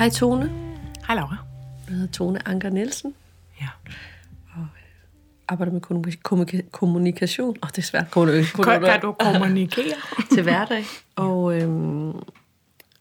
Hej 0.00 0.10
Tone. 0.10 0.50
Hej 1.06 1.16
Laura. 1.16 1.36
Jeg 1.86 1.94
hedder 1.94 2.12
Tone 2.12 2.48
Anker 2.48 2.70
Nielsen. 2.70 3.14
Ja. 3.60 3.68
Arbejder 5.48 5.72
med 5.72 5.80
kommunika- 5.80 6.20
kommunika- 6.28 6.70
kommunikation. 6.70 7.48
Åh, 7.48 7.56
oh, 7.62 7.68
det 7.68 7.78
er 7.78 7.82
svært. 7.82 8.10
Kommunikation. 8.10 8.64
Kan, 8.64 8.82
kan 8.82 9.00
du 9.00 9.12
kommunikere? 9.12 9.94
til 10.34 10.42
hverdag. 10.42 10.84
Og 11.16 11.60
øhm, 11.60 12.22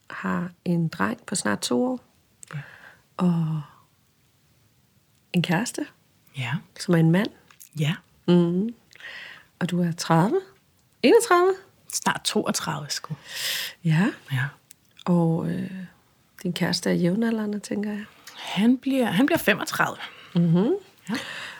har 0.09 0.51
en 0.65 0.87
dreng 0.87 1.25
på 1.25 1.35
snart 1.35 1.59
to 1.59 1.83
år. 1.83 1.99
Og 3.17 3.61
en 5.33 5.41
kæreste, 5.41 5.85
ja. 6.37 6.53
som 6.79 6.93
er 6.93 6.99
en 6.99 7.11
mand. 7.11 7.29
Ja. 7.79 7.95
Mm. 8.27 8.69
Og 9.59 9.69
du 9.71 9.81
er 9.81 9.91
30? 9.91 10.41
31? 11.03 11.53
Snart 11.93 12.21
32, 12.23 12.89
sgu. 12.89 13.15
Ja. 13.83 14.07
Ja. 14.31 14.45
Og 15.05 15.49
øh, 15.51 15.71
din 16.43 16.53
kæreste 16.53 16.89
er 16.89 16.93
jævnaldrende, 16.93 17.59
tænker 17.59 17.89
jeg. 17.89 18.03
Han 18.35 18.77
bliver, 18.77 19.05
han 19.05 19.25
bliver 19.25 19.39
35. 19.39 19.97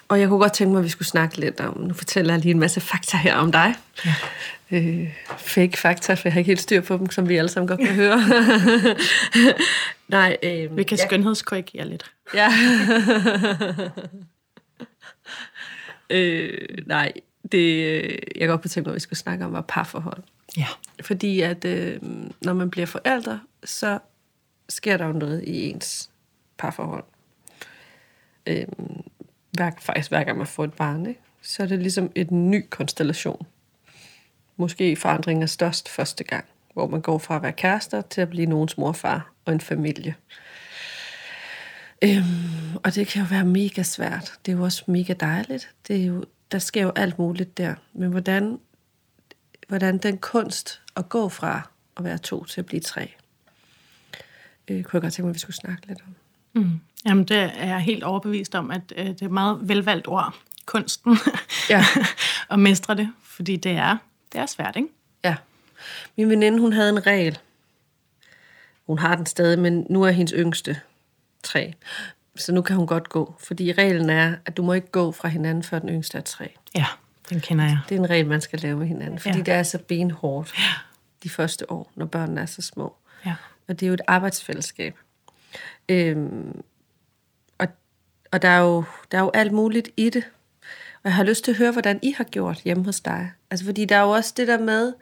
Og 0.08 0.20
jeg 0.20 0.28
kunne 0.28 0.40
godt 0.40 0.54
tænke 0.54 0.72
mig, 0.72 0.80
at 0.80 0.86
vi 0.86 0.90
skulle 0.90 1.08
snakke 1.08 1.38
lidt 1.38 1.60
om, 1.60 1.78
nu 1.78 1.94
fortæller 1.94 2.34
jeg 2.34 2.42
lige 2.42 2.52
en 2.52 2.60
masse 2.60 2.82
fakta 2.82 3.18
her 3.18 3.36
om 3.36 3.52
dig. 3.52 3.76
Ja. 4.06 4.14
Øh, 4.72 5.10
fake 5.38 5.78
fakta, 5.78 6.14
for 6.14 6.22
jeg 6.26 6.34
har 6.34 6.40
ikke 6.40 6.50
helt 6.50 6.62
styr 6.62 6.82
på 6.82 6.98
dem, 6.98 7.10
som 7.10 7.30
vi 7.30 7.38
alle 7.38 7.50
sammen 7.50 7.68
godt 7.68 7.80
kan 7.80 7.96
høre. 7.96 8.20
Nej, 10.08 10.38
øh, 10.44 10.78
Vi 10.78 10.84
kan 10.84 10.98
skønhedskorrigere 10.98 11.88
lidt. 11.88 12.12
Ja. 12.34 12.50
øh, 16.18 16.68
nej, 16.86 17.12
det 17.52 18.02
jeg 18.36 18.48
godt 18.48 18.62
kunne 18.62 18.70
tænke 18.70 18.88
mig, 18.88 18.94
at 18.94 18.96
vi 18.96 19.00
skulle 19.00 19.20
snakke 19.20 19.46
om, 19.46 19.54
var 19.54 19.62
parforhold. 19.62 20.24
Ja. 20.58 20.68
Fordi 21.02 21.42
at 21.42 21.66
øh, 21.66 22.00
når 22.42 22.54
man 22.54 22.70
bliver 22.70 22.86
forældre, 22.86 23.40
så 23.64 24.00
sker 24.70 24.98
der 24.98 25.06
jo 25.06 25.12
noget 25.12 25.44
i 25.44 25.70
ens 25.70 26.10
parforhold. 26.58 27.04
Øhm, 28.46 29.02
hver, 29.52 29.72
faktisk 29.80 30.10
hver 30.10 30.24
gang 30.24 30.38
man 30.38 30.48
får 30.48 30.64
et 30.64 30.74
barn, 30.74 31.06
ikke? 31.06 31.22
så 31.42 31.64
er 31.64 31.68
det 31.68 31.80
ligesom 31.80 32.12
et 32.16 32.32
ny 32.32 32.66
konstellation. 32.70 33.48
Måske 34.58 34.96
forandringen 34.96 35.44
er 35.44 35.48
størst 35.48 35.90
første 35.90 36.24
gang, 36.24 36.46
hvor 36.74 36.88
man 36.88 37.02
går 37.02 37.18
fra 37.18 37.36
at 37.36 37.42
være 37.42 37.54
kærester 37.54 38.02
til 38.02 38.22
at 38.22 38.30
blive 38.30 38.46
nogens 38.46 38.78
morfar 38.78 39.34
og 39.46 39.54
en 39.54 39.62
familie. 39.62 40.16
Øhm, 42.04 42.76
og 42.84 42.96
det 42.96 43.08
kan 43.08 43.22
jo 43.22 43.28
være 43.30 43.46
mega 43.46 43.84
svært. 43.84 44.34
Det 44.46 44.52
er 44.52 44.56
jo 44.58 44.64
også 44.64 44.84
mega 44.88 45.14
dejligt. 45.14 45.70
Det 45.88 46.02
er 46.02 46.06
jo, 46.06 46.26
der 46.52 46.60
sker 46.60 46.82
jo 46.82 46.92
alt 46.96 47.20
muligt 47.20 47.58
der. 47.58 47.76
Men 47.94 48.10
hvordan, 48.10 48.60
hvordan 49.68 49.98
den 49.98 50.18
kunst 50.18 50.82
at 50.96 51.10
gå 51.10 51.30
fra 51.30 51.70
at 51.98 52.04
være 52.04 52.18
to 52.18 52.46
til 52.46 52.62
at 52.62 52.66
blive 52.66 52.80
tre, 52.80 53.14
øh, 54.70 54.84
kunne 54.84 54.98
jeg 54.98 55.02
godt 55.02 55.14
tænke 55.14 55.26
mig, 55.26 55.30
at 55.30 55.34
vi 55.36 55.40
skulle 55.40 55.56
snakke 55.56 55.88
lidt 55.88 56.00
om. 56.08 56.16
Mm. 56.62 56.80
Jamen, 57.06 57.24
det 57.26 57.38
er 57.38 57.68
jeg 57.68 57.80
helt 57.80 58.04
overbevist 58.04 58.56
om, 58.56 58.72
at 58.72 58.82
øh, 58.96 59.06
det 59.06 59.22
er 59.22 59.26
et 59.26 59.32
meget 59.32 59.60
velvalgt 59.62 60.08
ord, 60.08 60.36
kunsten, 60.66 61.18
Ja. 61.70 61.86
at 62.52 62.60
mestre 62.60 62.96
det, 62.96 63.14
fordi 63.24 63.56
det 63.56 63.72
er, 63.72 63.98
det 64.34 64.42
er 64.42 64.46
svært, 64.46 64.76
ikke? 64.76 64.88
Ja. 65.24 65.36
Min 66.18 66.30
veninde, 66.30 66.60
hun 66.60 66.74
havde 66.74 66.90
en 66.90 67.06
regel. 67.08 67.38
Hun 68.88 69.00
har 69.00 69.16
den 69.16 69.26
stadig, 69.26 69.60
men 69.60 69.86
nu 69.90 70.04
er 70.04 70.12
hendes 70.12 70.34
yngste 70.38 70.80
tre. 71.44 71.74
Så 72.36 72.52
nu 72.52 72.62
kan 72.62 72.76
hun 72.76 72.88
godt 72.88 73.10
gå. 73.10 73.36
Fordi 73.48 73.72
reglen 73.72 74.10
er, 74.10 74.36
at 74.46 74.58
du 74.58 74.64
må 74.64 74.74
ikke 74.74 74.92
gå 74.92 75.12
fra 75.12 75.28
hinanden, 75.28 75.64
før 75.64 75.80
den 75.80 75.90
yngste 75.90 76.18
er 76.18 76.22
tre. 76.22 76.54
Ja, 76.76 76.86
den 77.30 77.40
kender 77.40 77.66
jeg. 77.66 77.80
Det 77.90 77.96
er 77.96 78.00
en 78.00 78.10
regel, 78.10 78.28
man 78.28 78.42
skal 78.42 78.60
lave 78.60 78.78
med 78.78 78.88
hinanden. 78.88 79.20
Fordi 79.20 79.30
Ja. 79.30 79.38
ja. 79.38 79.44
det 79.44 79.54
er 79.54 79.64
så 79.64 79.78
benhårdt 79.78 80.54
de 81.24 81.30
første 81.30 81.72
år, 81.72 81.92
når 81.96 82.06
børnene 82.06 82.42
er 82.42 82.46
så 82.46 82.62
små. 82.62 82.96
Ja. 83.26 83.36
Og 83.70 83.80
det 83.80 83.86
er 83.86 83.88
jo 83.88 83.94
et 83.94 84.02
arbejdsfællesskab. 84.08 84.98
Øhm, 85.90 86.62
og 87.58 87.68
og 88.32 88.42
der, 88.42 88.50
er 88.50 88.60
jo, 88.60 88.84
der 89.12 89.18
er 89.18 89.22
jo 89.22 89.32
alt 89.34 89.52
muligt 89.52 89.90
i 89.98 90.10
det. 90.10 90.24
Og 90.96 91.02
jeg 91.04 91.14
har 91.14 91.24
lyst 91.24 91.44
til 91.44 91.52
at 91.52 91.58
høre, 91.58 91.72
hvordan 91.72 92.00
I 92.02 92.12
har 92.12 92.24
gjort 92.24 92.58
hjemme 92.58 92.86
hos 92.86 93.02
dig. 93.02 93.32
Altså, 93.50 93.66
fordi 93.66 93.86
der 93.86 93.96
er 93.96 94.02
jo 94.02 94.10
også 94.10 94.34
det 94.38 94.48
der 94.48 94.60
med, 94.60 94.94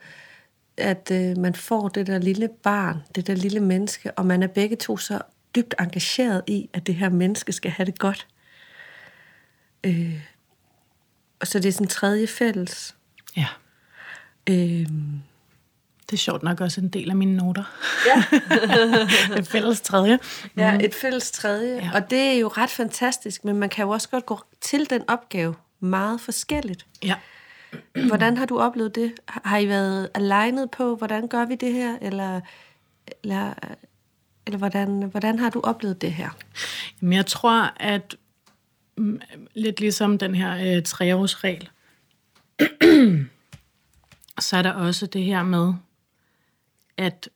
at 0.77 1.11
øh, 1.11 1.37
man 1.37 1.55
får 1.55 1.87
det 1.87 2.07
der 2.07 2.19
lille 2.19 2.49
barn, 2.63 2.97
det 3.15 3.27
der 3.27 3.35
lille 3.35 3.59
menneske, 3.59 4.11
og 4.11 4.25
man 4.25 4.43
er 4.43 4.47
begge 4.47 4.75
to 4.75 4.97
så 4.97 5.21
dybt 5.55 5.75
engageret 5.79 6.41
i, 6.47 6.69
at 6.73 6.87
det 6.87 6.95
her 6.95 7.09
menneske 7.09 7.51
skal 7.51 7.71
have 7.71 7.85
det 7.85 7.99
godt. 7.99 8.27
Øh, 9.83 10.21
og 11.39 11.47
så 11.47 11.59
det 11.59 11.65
er 11.65 11.71
sådan 11.71 11.85
en 11.85 11.89
tredje 11.89 12.27
fælles. 12.27 12.95
Ja. 13.37 13.47
Øh, 14.49 14.87
Det 16.09 16.13
er 16.13 16.17
sjovt 16.17 16.43
nok 16.43 16.61
også 16.61 16.81
en 16.81 16.87
del 16.89 17.09
af 17.09 17.15
mine 17.15 17.35
noter. 17.35 17.63
Ja. 18.05 18.23
et 19.39 19.47
fælles 19.47 19.81
tredje. 19.81 20.19
Ja, 20.57 20.77
et 20.81 20.95
fælles 20.95 21.31
tredje. 21.31 21.75
Ja. 21.75 21.91
Og 21.93 22.09
det 22.09 22.19
er 22.19 22.33
jo 22.39 22.47
ret 22.47 22.69
fantastisk, 22.69 23.45
men 23.45 23.55
man 23.55 23.69
kan 23.69 23.85
jo 23.85 23.89
også 23.89 24.09
godt 24.09 24.25
gå 24.25 24.39
til 24.61 24.89
den 24.89 25.01
opgave 25.09 25.55
meget 25.79 26.21
forskelligt. 26.21 26.85
Ja. 27.03 27.15
Hvordan 28.07 28.37
har 28.37 28.45
du 28.45 28.59
oplevet 28.59 28.95
det? 28.95 29.13
Har- 29.27 29.57
I 29.57 29.67
været 29.67 30.09
alignet 30.13 30.71
på, 30.71 30.95
hvordan 30.95 31.27
gør 31.27 31.45
vi 31.45 31.55
det 31.55 31.73
her? 31.73 31.97
Eller, 32.01 32.41
eller, 33.23 33.53
eller 34.47 34.57
hvordan, 34.57 35.03
hvordan 35.03 35.39
har 35.39 35.49
du 35.49 35.61
oplevet 35.63 36.01
det 36.01 36.11
her? 36.13 36.29
Men 36.99 37.13
jeg 37.13 37.25
tror, 37.25 37.73
at 37.79 38.15
mm, 38.97 39.21
lidt 39.53 39.79
ligesom 39.79 40.17
den 40.17 40.35
her 40.35 40.75
øh, 40.77 40.83
treårsregel, 40.83 41.69
så 44.39 44.57
er 44.57 44.61
der 44.61 44.71
også 44.71 45.05
det 45.05 45.23
her 45.23 45.43
med, 45.43 45.73
at 46.97 47.29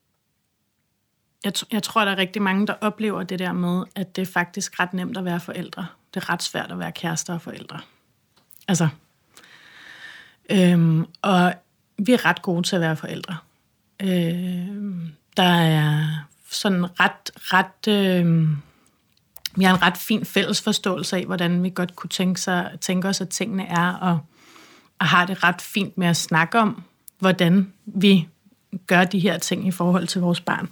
jeg, 1.44 1.54
jeg 1.72 1.84
tror, 1.84 2.06
der 2.06 2.12
er 2.12 2.18
rigtig 2.18 2.42
mange, 2.42 2.68
der 2.68 2.74
oplever 2.82 3.24
det 3.24 3.40
der 3.40 3.54
med, 3.54 3.84
at 3.96 4.16
det 4.16 4.22
er 4.22 4.32
faktisk 4.34 4.80
ret 4.80 4.94
nemt 4.94 5.18
at 5.18 5.26
være 5.26 5.40
forældre. 5.40 5.88
Det 6.14 6.24
er 6.24 6.30
ret 6.30 6.44
svært 6.44 6.72
at 6.72 6.80
være 6.80 6.92
kærester 6.92 7.34
og 7.34 7.42
forældre. 7.42 7.80
Altså, 8.68 8.88
øhm, 10.50 11.06
og 11.22 11.54
vi 11.98 12.14
er 12.14 12.26
ret 12.26 12.42
gode 12.42 12.64
til 12.64 12.76
at 12.76 12.82
være 12.82 12.96
forældre. 12.96 13.38
Øhm, 14.00 15.12
der 15.38 15.44
er 15.44 16.08
sådan 16.50 17.00
ret, 17.00 17.32
ret 17.36 17.88
øh, 17.88 18.48
vi 19.56 19.64
har 19.64 19.76
en 19.76 19.82
ret 19.82 19.98
fin 19.98 20.26
fælles 20.26 20.62
forståelse 20.62 21.18
af, 21.18 21.26
hvordan 21.26 21.64
vi 21.64 21.70
godt 21.70 21.96
kunne 21.96 22.10
tænke, 22.10 22.42
sig, 22.42 22.78
tænke 22.82 23.08
os, 23.08 23.22
at 23.22 23.30
tingene 23.30 23.68
er, 23.68 23.94
og, 23.94 24.20
og 25.00 25.08
har 25.08 25.26
det 25.26 25.44
ret 25.44 25.62
fint 25.62 25.98
med 25.98 26.08
at 26.08 26.18
snakke 26.18 26.60
om, 26.60 26.84
hvordan 27.20 27.74
vi 27.86 28.28
gør 28.88 29.04
de 29.04 29.20
her 29.20 29.38
ting 29.38 29.68
i 29.68 29.72
forhold 29.72 30.08
til 30.08 30.22
vores 30.22 30.42
barn. 30.42 30.70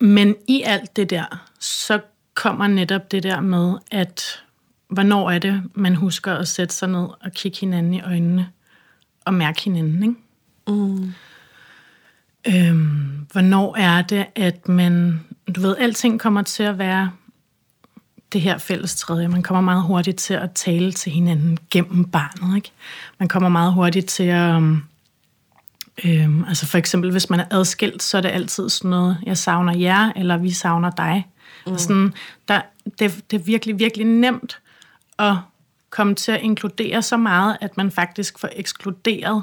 Men 0.00 0.36
i 0.48 0.62
alt 0.62 0.96
det 0.96 1.10
der, 1.10 1.44
så 1.60 2.00
kommer 2.34 2.66
netop 2.66 3.10
det 3.10 3.22
der 3.22 3.40
med, 3.40 3.74
at 3.90 4.42
hvornår 4.88 5.30
er 5.30 5.38
det, 5.38 5.62
man 5.74 5.94
husker 5.94 6.34
at 6.34 6.48
sætte 6.48 6.74
sig 6.74 6.88
ned 6.88 7.06
og 7.20 7.32
kigge 7.34 7.58
hinanden 7.60 7.94
i 7.94 8.00
øjnene 8.00 8.50
og 9.24 9.34
mærke 9.34 9.62
hinanden, 9.62 10.02
ikke? 10.02 10.14
Mm. 10.68 11.14
Øhm, 12.46 13.26
hvornår 13.32 13.76
er 13.76 14.02
det, 14.02 14.26
at 14.34 14.68
man... 14.68 15.20
Du 15.56 15.60
ved, 15.60 15.76
alting 15.76 16.20
kommer 16.20 16.42
til 16.42 16.62
at 16.62 16.78
være 16.78 17.10
det 18.32 18.40
her 18.40 18.58
fælles 18.58 18.96
tredje. 18.96 19.28
Man 19.28 19.42
kommer 19.42 19.60
meget 19.60 19.82
hurtigt 19.82 20.18
til 20.18 20.34
at 20.34 20.52
tale 20.52 20.92
til 20.92 21.12
hinanden 21.12 21.58
gennem 21.70 22.04
barnet, 22.04 22.56
ikke? 22.56 22.70
Man 23.18 23.28
kommer 23.28 23.48
meget 23.48 23.72
hurtigt 23.72 24.06
til 24.06 24.24
at... 24.24 24.54
øhm, 24.54 24.82
Øhm, 26.04 26.44
altså 26.44 26.66
for 26.66 26.78
eksempel, 26.78 27.10
hvis 27.10 27.30
man 27.30 27.40
er 27.40 27.44
adskilt, 27.50 28.02
så 28.02 28.16
er 28.16 28.20
det 28.20 28.28
altid 28.28 28.68
sådan 28.68 28.90
noget, 28.90 29.18
jeg 29.26 29.38
savner 29.38 29.76
jer, 29.76 30.12
eller 30.16 30.36
vi 30.36 30.50
savner 30.50 30.90
dig. 30.90 31.26
Mm. 31.66 31.72
Og 31.72 31.80
sådan, 31.80 32.14
der, 32.48 32.60
det, 32.98 33.30
det 33.30 33.40
er 33.40 33.44
virkelig, 33.44 33.78
virkelig 33.78 34.06
nemt 34.06 34.60
at 35.18 35.34
komme 35.90 36.14
til 36.14 36.32
at 36.32 36.40
inkludere 36.40 37.02
så 37.02 37.16
meget, 37.16 37.56
at 37.60 37.76
man 37.76 37.90
faktisk 37.90 38.38
får 38.38 38.48
ekskluderet 38.52 39.42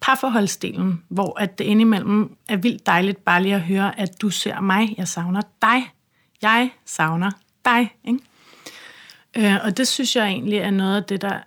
parforholdsdelen, 0.00 1.02
hvor 1.08 1.40
at 1.40 1.58
det 1.58 1.64
indimellem 1.64 2.36
er 2.48 2.56
vildt 2.56 2.86
dejligt 2.86 3.24
bare 3.24 3.42
lige 3.42 3.54
at 3.54 3.60
høre, 3.60 4.00
at 4.00 4.22
du 4.22 4.30
ser 4.30 4.60
mig, 4.60 4.94
jeg 4.98 5.08
savner 5.08 5.42
dig, 5.62 5.92
jeg 6.42 6.70
savner 6.86 7.30
dig. 7.64 7.94
Ikke? 8.04 8.20
Øh, 9.36 9.64
og 9.64 9.76
det 9.76 9.88
synes 9.88 10.16
jeg 10.16 10.26
egentlig 10.26 10.58
er 10.58 10.70
noget 10.70 10.96
af 10.96 11.04
det, 11.04 11.22
der 11.22 11.38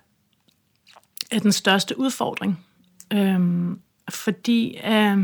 er 1.30 1.38
den 1.38 1.52
største 1.52 1.98
udfordring. 1.98 2.66
Øhm, 3.12 3.80
fordi 4.10 4.80
øh, 4.84 5.18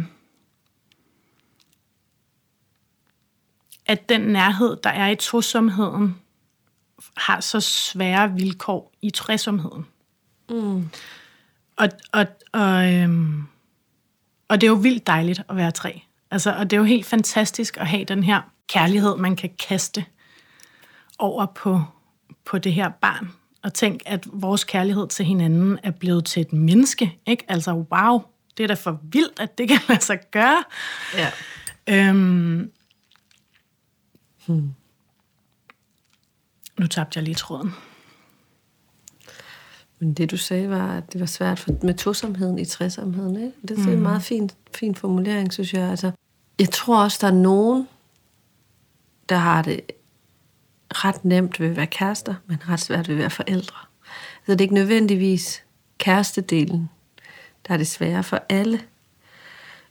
at 3.87 4.09
den 4.09 4.21
nærhed, 4.21 4.77
der 4.85 4.91
er 4.91 5.09
i 5.09 5.17
tosomheden, 5.17 6.17
har 7.17 7.41
så 7.41 7.61
svære 7.61 8.33
vilkår 8.33 8.93
i 9.03 9.11
træsomheden. 9.11 9.87
Mm. 10.51 10.89
Og, 11.77 11.89
og, 12.13 12.27
og, 12.53 12.95
øhm, 12.95 13.43
og 14.49 14.61
det 14.61 14.67
er 14.67 14.71
jo 14.71 14.77
vildt 14.77 15.07
dejligt 15.07 15.43
at 15.49 15.57
være 15.57 15.71
tre. 15.71 16.03
Altså, 16.31 16.53
og 16.53 16.71
det 16.71 16.77
er 16.77 16.81
jo 16.81 16.85
helt 16.85 17.07
fantastisk 17.07 17.77
at 17.77 17.87
have 17.87 18.05
den 18.05 18.25
her 18.25 18.41
kærlighed, 18.69 19.17
man 19.17 19.37
kan 19.37 19.51
kaste 19.69 20.05
over 21.19 21.47
på, 21.47 21.83
på 22.45 22.59
det 22.59 22.73
her 22.73 22.89
barn. 22.89 23.33
Og 23.63 23.75
tænk, 23.75 24.03
at 24.07 24.27
vores 24.33 24.65
kærlighed 24.65 25.09
til 25.09 25.25
hinanden 25.25 25.79
er 25.83 25.91
blevet 25.91 26.25
til 26.25 26.41
et 26.41 26.53
menneske. 26.53 27.19
Ikke? 27.27 27.45
Altså, 27.49 27.73
wow, 27.73 28.23
det 28.57 28.63
er 28.63 28.67
da 28.67 28.75
for 28.75 29.01
vildt, 29.03 29.41
at 29.41 29.59
det 29.59 29.69
kan 29.69 29.79
lade 29.89 30.01
sig 30.01 30.19
gøre. 30.31 30.65
Ja. 31.15 31.31
Øhm, 31.89 32.73
hmm. 34.47 34.75
Nu 36.79 36.87
tabte 36.87 37.17
jeg 37.19 37.25
lige 37.25 37.35
tråden. 37.35 37.73
Men 39.99 40.15
det 40.15 40.31
du 40.31 40.37
sagde 40.37 40.71
var, 40.71 40.97
at 40.97 41.13
det 41.13 41.21
var 41.21 41.27
svært 41.27 41.59
for, 41.59 41.71
med 41.83 41.95
tosomheden 41.95 42.59
i 42.59 42.65
træsomheden. 42.65 43.37
Ikke? 43.37 43.53
Det 43.63 43.79
er 43.79 43.83
mm. 43.83 43.93
en 43.93 44.01
meget 44.01 44.23
fin, 44.23 44.51
fin 44.75 44.95
formulering, 44.95 45.53
synes 45.53 45.75
jeg. 45.75 45.91
Altså, 45.91 46.11
jeg 46.59 46.71
tror 46.71 47.03
også, 47.03 47.19
der 47.21 47.27
er 47.27 47.37
nogen, 47.37 47.89
der 49.29 49.37
har 49.37 49.63
det 49.63 49.81
ret 50.91 51.25
nemt 51.25 51.61
ved 51.61 51.71
at 51.71 51.77
være 51.77 51.87
kærester, 51.87 52.35
men 52.47 52.59
ret 52.69 52.81
svært 52.81 53.09
ved 53.09 53.15
at 53.15 53.19
være 53.19 53.31
forældre. 53.31 53.77
Så 54.47 54.53
det 54.53 54.61
er 54.61 54.63
ikke 54.65 54.75
nødvendigvis 54.75 55.63
kærestedelen, 55.99 56.91
der 57.69 57.75
er 57.75 57.79
det 57.79 57.87
svære 57.87 58.25
for 58.25 58.43
alle. 58.49 58.81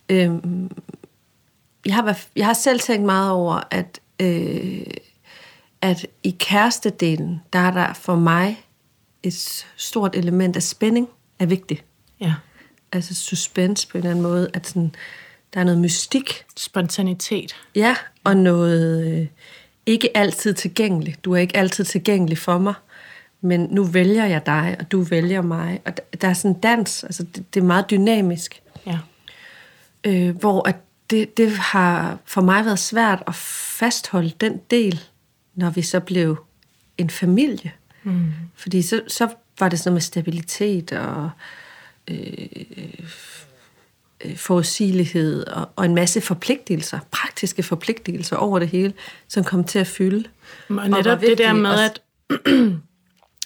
Øhm, 0.08 0.70
jeg, 1.86 1.94
har, 1.94 2.20
jeg 2.36 2.46
har 2.46 2.52
selv 2.52 2.80
tænkt 2.80 3.06
meget 3.06 3.30
over, 3.30 3.60
at, 3.70 4.00
øh, 4.20 4.86
at 5.80 6.06
i 6.22 6.36
kærestedelen, 6.38 7.40
der 7.52 7.58
er 7.58 7.70
der 7.70 7.92
for 7.92 8.16
mig 8.16 8.66
et 9.22 9.66
stort 9.76 10.16
element 10.16 10.56
af 10.56 10.62
spænding 10.62 11.08
er 11.38 11.46
vigtigt. 11.46 11.84
Ja. 12.20 12.34
Altså 12.92 13.14
suspense 13.14 13.88
på 13.88 13.98
en 13.98 13.98
eller 13.98 14.10
anden 14.10 14.22
måde, 14.22 14.50
at 14.54 14.66
sådan, 14.66 14.94
der 15.54 15.60
er 15.60 15.64
noget 15.64 15.80
mystik. 15.80 16.44
Spontanitet. 16.56 17.56
Ja, 17.74 17.96
og 18.24 18.36
noget 18.36 19.06
øh, 19.06 19.26
ikke 19.86 20.16
altid 20.16 20.54
tilgængelig. 20.54 21.16
Du 21.24 21.32
er 21.32 21.38
ikke 21.38 21.56
altid 21.56 21.84
tilgængelig 21.84 22.38
for 22.38 22.58
mig, 22.58 22.74
men 23.40 23.68
nu 23.70 23.84
vælger 23.84 24.24
jeg 24.24 24.46
dig, 24.46 24.76
og 24.80 24.92
du 24.92 25.02
vælger 25.02 25.42
mig. 25.42 25.80
Og 25.84 25.92
der 26.20 26.28
er 26.28 26.32
sådan 26.32 26.50
en 26.50 26.60
dans, 26.60 27.04
altså 27.04 27.22
det, 27.22 27.54
det 27.54 27.60
er 27.60 27.64
meget 27.64 27.90
dynamisk. 27.90 28.62
Ja. 28.86 28.98
Øh, 30.04 30.36
hvor 30.36 30.68
at 30.68 30.76
det, 31.10 31.36
det 31.36 31.50
har 31.50 32.18
for 32.24 32.40
mig 32.40 32.64
været 32.64 32.78
svært 32.78 33.22
at 33.26 33.34
fastholde 33.34 34.32
den 34.40 34.60
del, 34.70 35.00
når 35.54 35.70
vi 35.70 35.82
så 35.82 36.00
blev 36.00 36.44
en 36.98 37.10
familie. 37.10 37.72
Mm. 38.02 38.32
Fordi 38.54 38.82
så, 38.82 39.02
så 39.08 39.28
var 39.60 39.68
det 39.68 39.78
sådan 39.78 39.90
noget 39.90 39.94
med 39.94 40.00
stabilitet 40.00 40.92
og 40.92 41.30
øh, 42.08 42.46
øh, 44.24 44.36
forudsigelighed 44.36 45.46
og, 45.46 45.68
og 45.76 45.84
en 45.84 45.94
masse 45.94 46.20
forpligtelser, 46.20 46.98
praktiske 47.10 47.62
forpligtelser 47.62 48.36
over 48.36 48.58
det 48.58 48.68
hele, 48.68 48.92
som 49.28 49.44
kom 49.44 49.64
til 49.64 49.78
at 49.78 49.86
fylde. 49.86 50.28
Og 50.68 50.90
netop 50.90 51.18
og 51.18 51.20
det 51.20 51.38
der 51.38 51.52
med, 51.52 51.70
at 51.70 52.00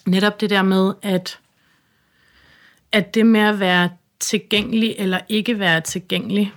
netop 0.06 0.41
det 0.41 0.51
der 0.51 0.62
med, 0.62 0.95
at 1.03 1.39
at 2.93 3.15
det 3.15 3.27
med 3.27 3.41
at 3.41 3.61
være 3.61 3.91
tilgængelig 4.21 4.95
eller 4.99 5.21
ikke 5.29 5.59
være 5.59 5.81
tilgængelig, 5.81 6.53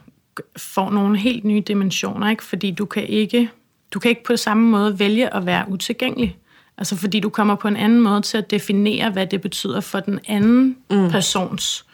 får 0.57 0.89
nogle 0.89 1.17
helt 1.17 1.43
nye 1.43 1.61
dimensioner, 1.61 2.29
ikke? 2.29 2.43
Fordi 2.43 2.71
du 2.71 2.85
kan 2.85 3.07
ikke, 3.07 3.49
du 3.91 3.99
kan 3.99 4.09
ikke 4.09 4.23
på 4.23 4.37
samme 4.37 4.69
måde 4.69 4.99
vælge 4.99 5.33
at 5.33 5.45
være 5.45 5.65
utilgængelig. 5.67 6.37
Altså 6.77 6.95
fordi 6.95 7.19
du 7.19 7.29
kommer 7.29 7.55
på 7.55 7.67
en 7.67 7.77
anden 7.77 7.99
måde 7.99 8.21
til 8.21 8.37
at 8.37 8.51
definere, 8.51 9.09
hvad 9.09 9.27
det 9.27 9.41
betyder 9.41 9.81
for 9.81 9.99
den 9.99 10.19
anden 10.27 10.77
mm. 10.89 11.09
persons 11.09 11.85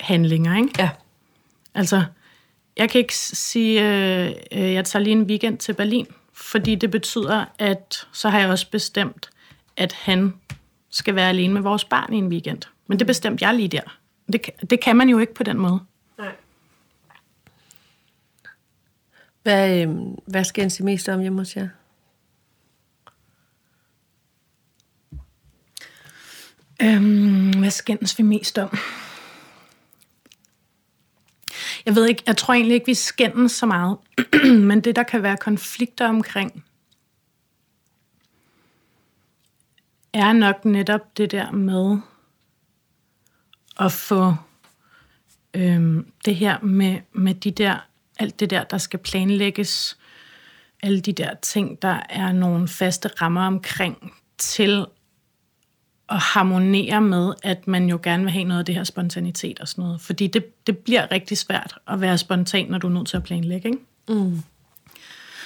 handlinger. 0.00 0.56
Ikke? 0.56 0.70
Ja. 0.78 0.90
Altså, 1.74 2.04
jeg 2.76 2.90
kan 2.90 2.98
ikke 2.98 3.16
sige, 3.16 3.82
øh, 3.82 4.32
øh, 4.52 4.72
jeg 4.72 4.84
tager 4.84 5.02
lige 5.02 5.12
en 5.12 5.22
weekend 5.22 5.58
til 5.58 5.72
Berlin, 5.72 6.06
fordi 6.32 6.74
det 6.74 6.90
betyder, 6.90 7.44
at 7.58 8.06
så 8.12 8.28
har 8.28 8.40
jeg 8.40 8.48
også 8.48 8.70
bestemt, 8.70 9.30
at 9.76 9.92
han 9.92 10.34
skal 10.92 11.14
være 11.14 11.28
alene 11.28 11.54
med 11.54 11.62
vores 11.62 11.84
barn 11.84 12.12
i 12.12 12.18
en 12.18 12.28
weekend. 12.28 12.62
Men 12.86 12.98
det 12.98 13.06
bestemte 13.06 13.44
jeg 13.46 13.54
lige 13.54 13.68
der. 13.68 13.98
Det, 14.32 14.50
det 14.70 14.80
kan 14.80 14.96
man 14.96 15.08
jo 15.08 15.18
ikke 15.18 15.34
på 15.34 15.42
den 15.42 15.58
måde. 15.58 15.80
Nej. 16.18 16.34
Hvad, 19.42 19.82
øh, 19.82 19.90
hvad 20.26 20.44
skal 20.44 20.62
jeg 20.62 20.84
mest 20.84 21.08
om 21.08 21.20
hjemme 21.20 21.38
hos 21.38 21.56
jer? 21.56 21.68
Øhm, 26.82 27.50
hvad 27.50 27.70
skændes 27.70 28.18
vi 28.18 28.22
mest 28.22 28.58
om? 28.58 28.78
Jeg 31.86 31.94
ved 31.94 32.06
ikke, 32.06 32.22
jeg 32.26 32.36
tror 32.36 32.54
egentlig 32.54 32.74
ikke, 32.74 32.86
vi 32.86 32.94
skændes 32.94 33.52
så 33.52 33.66
meget. 33.66 33.98
Men 34.68 34.80
det, 34.80 34.96
der 34.96 35.02
kan 35.02 35.22
være 35.22 35.36
konflikter 35.36 36.08
omkring, 36.08 36.64
er 40.14 40.32
nok 40.32 40.64
netop 40.64 41.16
det 41.16 41.30
der 41.30 41.50
med 41.50 41.98
at 43.80 43.92
få 43.92 44.34
øhm, 45.54 46.12
det 46.24 46.36
her 46.36 46.60
med, 46.60 46.98
med 47.12 47.34
de 47.34 47.50
der, 47.50 47.76
alt 48.18 48.40
det 48.40 48.50
der, 48.50 48.64
der 48.64 48.78
skal 48.78 48.98
planlægges, 48.98 49.98
alle 50.82 51.00
de 51.00 51.12
der 51.12 51.34
ting, 51.34 51.82
der 51.82 52.00
er 52.08 52.32
nogle 52.32 52.68
faste 52.68 53.08
rammer 53.08 53.46
omkring, 53.46 54.12
til 54.38 54.86
at 56.08 56.18
harmonere 56.18 57.00
med, 57.00 57.34
at 57.42 57.68
man 57.68 57.88
jo 57.88 58.00
gerne 58.02 58.22
vil 58.22 58.32
have 58.32 58.44
noget 58.44 58.58
af 58.58 58.64
det 58.64 58.74
her 58.74 58.84
spontanitet 58.84 59.60
og 59.60 59.68
sådan 59.68 59.84
noget. 59.84 60.00
Fordi 60.00 60.26
det, 60.26 60.66
det 60.66 60.78
bliver 60.78 61.12
rigtig 61.12 61.38
svært 61.38 61.78
at 61.86 62.00
være 62.00 62.18
spontan, 62.18 62.66
når 62.66 62.78
du 62.78 62.86
er 62.86 62.92
nødt 62.92 63.08
til 63.08 63.16
at 63.16 63.22
planlægge. 63.22 63.68
Ikke? 63.68 63.80
Mm. 64.08 64.42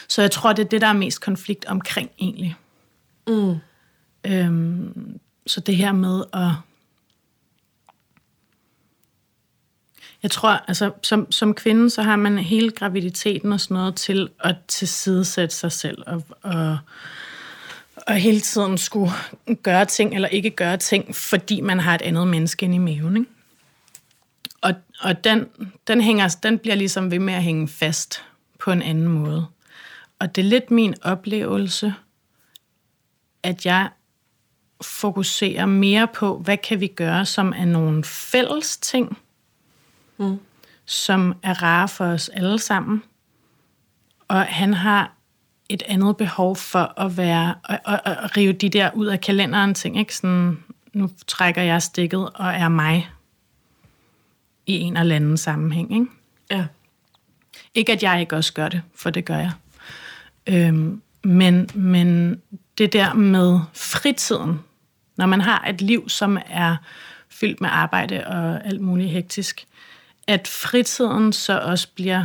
Så 0.09 0.23
jeg 0.23 0.31
tror, 0.31 0.53
det 0.53 0.65
er 0.65 0.69
det, 0.69 0.81
der 0.81 0.87
er 0.87 0.93
mest 0.93 1.21
konflikt 1.21 1.65
omkring 1.65 2.11
egentlig. 2.19 2.57
Mm. 3.27 3.57
Øhm, 4.27 5.19
så 5.47 5.61
det 5.61 5.77
her 5.77 5.93
med 5.93 6.25
at... 6.33 6.51
Jeg 10.23 10.31
tror, 10.31 10.49
altså 10.49 10.93
som, 11.03 11.33
som 11.33 11.55
kvinde, 11.55 11.91
så 11.91 12.03
har 12.03 12.17
man 12.17 12.39
hele 12.39 12.71
graviditeten 12.71 13.53
og 13.53 13.61
sådan 13.61 13.75
noget 13.75 13.95
til 13.95 14.29
at 14.41 14.57
tilsidesætte 14.69 15.55
sig 15.55 15.73
selv 15.73 16.03
og, 16.07 16.23
og 16.43 16.79
og 18.07 18.15
hele 18.15 18.41
tiden 18.41 18.79
skulle 18.79 19.13
gøre 19.63 19.85
ting 19.85 20.15
eller 20.15 20.29
ikke 20.29 20.51
gøre 20.51 20.77
ting, 20.77 21.17
fordi 21.17 21.61
man 21.61 21.81
har 21.81 21.95
et 21.95 22.03
andet 22.03 22.29
menneske 22.29 22.65
inde 22.65 22.75
i 22.75 22.79
maven. 22.79 23.17
Ikke? 23.17 23.31
Og, 24.61 24.75
og 25.01 25.25
den, 25.25 25.47
den, 25.87 26.01
hænger, 26.01 26.37
den 26.43 26.59
bliver 26.59 26.75
ligesom 26.75 27.11
ved 27.11 27.19
med 27.19 27.35
at 27.35 27.43
hænge 27.43 27.69
fast 27.69 28.25
på 28.59 28.71
en 28.71 28.83
anden 28.83 29.09
måde. 29.09 29.47
Og 30.19 30.37
det 30.37 30.45
er 30.45 30.49
lidt 30.49 30.71
min 30.71 30.95
oplevelse, 31.03 31.95
at 33.43 33.67
jeg 33.67 33.89
fokuserer 34.81 35.67
mere 35.67 36.09
på, 36.15 36.39
hvad 36.39 36.57
kan 36.57 36.81
vi 36.81 36.87
gøre, 36.87 37.27
som 37.27 37.53
er 37.57 37.65
nogle 37.65 38.05
fælles 38.05 38.77
ting, 38.77 39.19
mm. 40.19 40.39
som 40.85 41.35
er 41.43 41.63
rare 41.63 41.89
for 41.89 42.05
os 42.05 42.29
alle 42.29 42.59
sammen. 42.59 43.03
Og 44.29 44.43
han 44.43 44.75
har 44.75 45.13
et 45.69 45.83
andet 45.87 46.17
behov 46.17 46.57
for 46.57 47.01
at 47.01 47.17
være 47.17 47.55
at, 47.65 47.81
at, 47.87 48.01
at 48.05 48.37
rive 48.37 48.53
de 48.53 48.69
der 48.69 48.91
ud 48.95 49.07
af 49.07 49.21
kalenderen 49.21 49.75
ting, 49.75 49.99
ikke? 49.99 50.17
Sådan, 50.17 50.65
nu 50.93 51.11
trækker 51.27 51.63
jeg 51.63 51.83
stikket 51.83 52.31
og 52.35 52.47
er 52.47 52.69
mig 52.69 53.11
i 54.67 54.79
en 54.79 54.97
eller 54.97 55.17
anden 55.17 55.37
sammenhæng, 55.37 55.93
ikke? 55.93 56.07
Ja. 56.51 56.67
Ikke 57.75 57.93
at 57.93 58.03
jeg 58.03 58.21
ikke 58.21 58.37
også 58.37 58.53
gør 58.53 58.69
det, 58.69 58.83
for 58.95 59.11
det 59.11 59.25
gør 59.25 59.37
jeg. 59.37 59.53
Øhm, 60.47 61.03
men, 61.25 61.69
men 61.75 62.41
det 62.79 62.93
der 62.93 63.15
med 63.15 63.61
fritiden, 63.75 64.61
når 65.17 65.27
man 65.27 65.41
har 65.41 65.67
et 65.69 65.81
liv, 65.81 66.09
som 66.09 66.39
er 66.47 66.77
fyldt 67.29 67.61
med 67.61 67.69
arbejde 67.73 68.27
og 68.27 68.67
alt 68.67 68.81
muligt 68.81 69.11
hektisk, 69.11 69.67
at 70.27 70.49
fritiden 70.49 71.33
så 71.33 71.61
også 71.61 71.89
bliver 71.95 72.25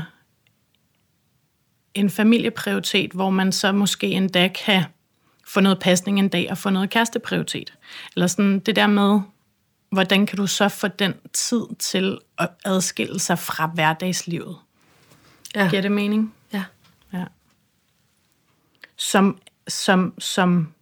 en 1.93 2.09
familieprioritet, 2.09 3.11
hvor 3.11 3.29
man 3.29 3.51
så 3.51 3.71
måske 3.71 4.07
endda 4.07 4.47
kan 4.47 4.83
få 5.47 5.59
noget 5.59 5.79
pasning 5.79 6.19
en 6.19 6.29
dag 6.29 6.47
og 6.51 6.57
få 6.57 6.69
noget 6.69 6.89
kæresteprioritet. 6.89 7.73
Eller 8.15 8.27
sådan 8.27 8.59
det 8.59 8.75
der 8.75 8.87
med, 8.87 9.19
hvordan 9.89 10.25
kan 10.25 10.37
du 10.37 10.47
så 10.47 10.69
få 10.69 10.87
den 10.87 11.13
tid 11.33 11.63
til 11.79 12.17
at 12.37 12.49
adskille 12.65 13.19
sig 13.19 13.39
fra 13.39 13.67
hverdagslivet? 13.67 14.57
Ja. 15.55 15.69
Giver 15.69 15.81
det 15.81 15.91
mening? 15.91 16.33
Ja. 16.53 16.63
ja. 17.13 17.23
Som, 18.95 19.39
som, 19.67 20.13
som 20.19 20.73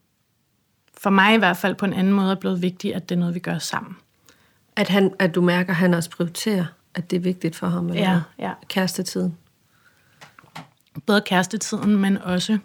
for 0.98 1.10
mig 1.10 1.36
i 1.36 1.38
hvert 1.38 1.58
fald 1.58 1.76
på 1.76 1.86
en 1.86 1.94
anden 1.94 2.14
måde 2.14 2.32
er 2.32 2.36
blevet 2.36 2.62
vigtigt, 2.62 2.96
at 2.96 3.10
det 3.10 3.16
er 3.16 3.20
noget, 3.20 3.36
vi 3.36 3.40
gør 3.40 3.58
sammen. 3.58 3.98
At, 4.76 4.90
han, 4.90 5.14
at 5.20 5.36
du 5.36 5.42
mærker, 5.42 5.70
at 5.70 5.78
han 5.78 5.94
også 5.94 6.10
prioriterer, 6.10 6.66
at 6.96 7.12
det 7.12 7.18
er 7.18 7.22
vigtigt 7.22 7.56
for 7.56 7.68
ham, 7.68 7.90
eller 7.90 8.02
ja, 8.02 8.22
ja. 8.40 8.54
kærestetiden 8.68 9.38
både 11.06 11.22
kærestetiden, 11.22 11.98
men 11.98 12.18
også 12.18 12.58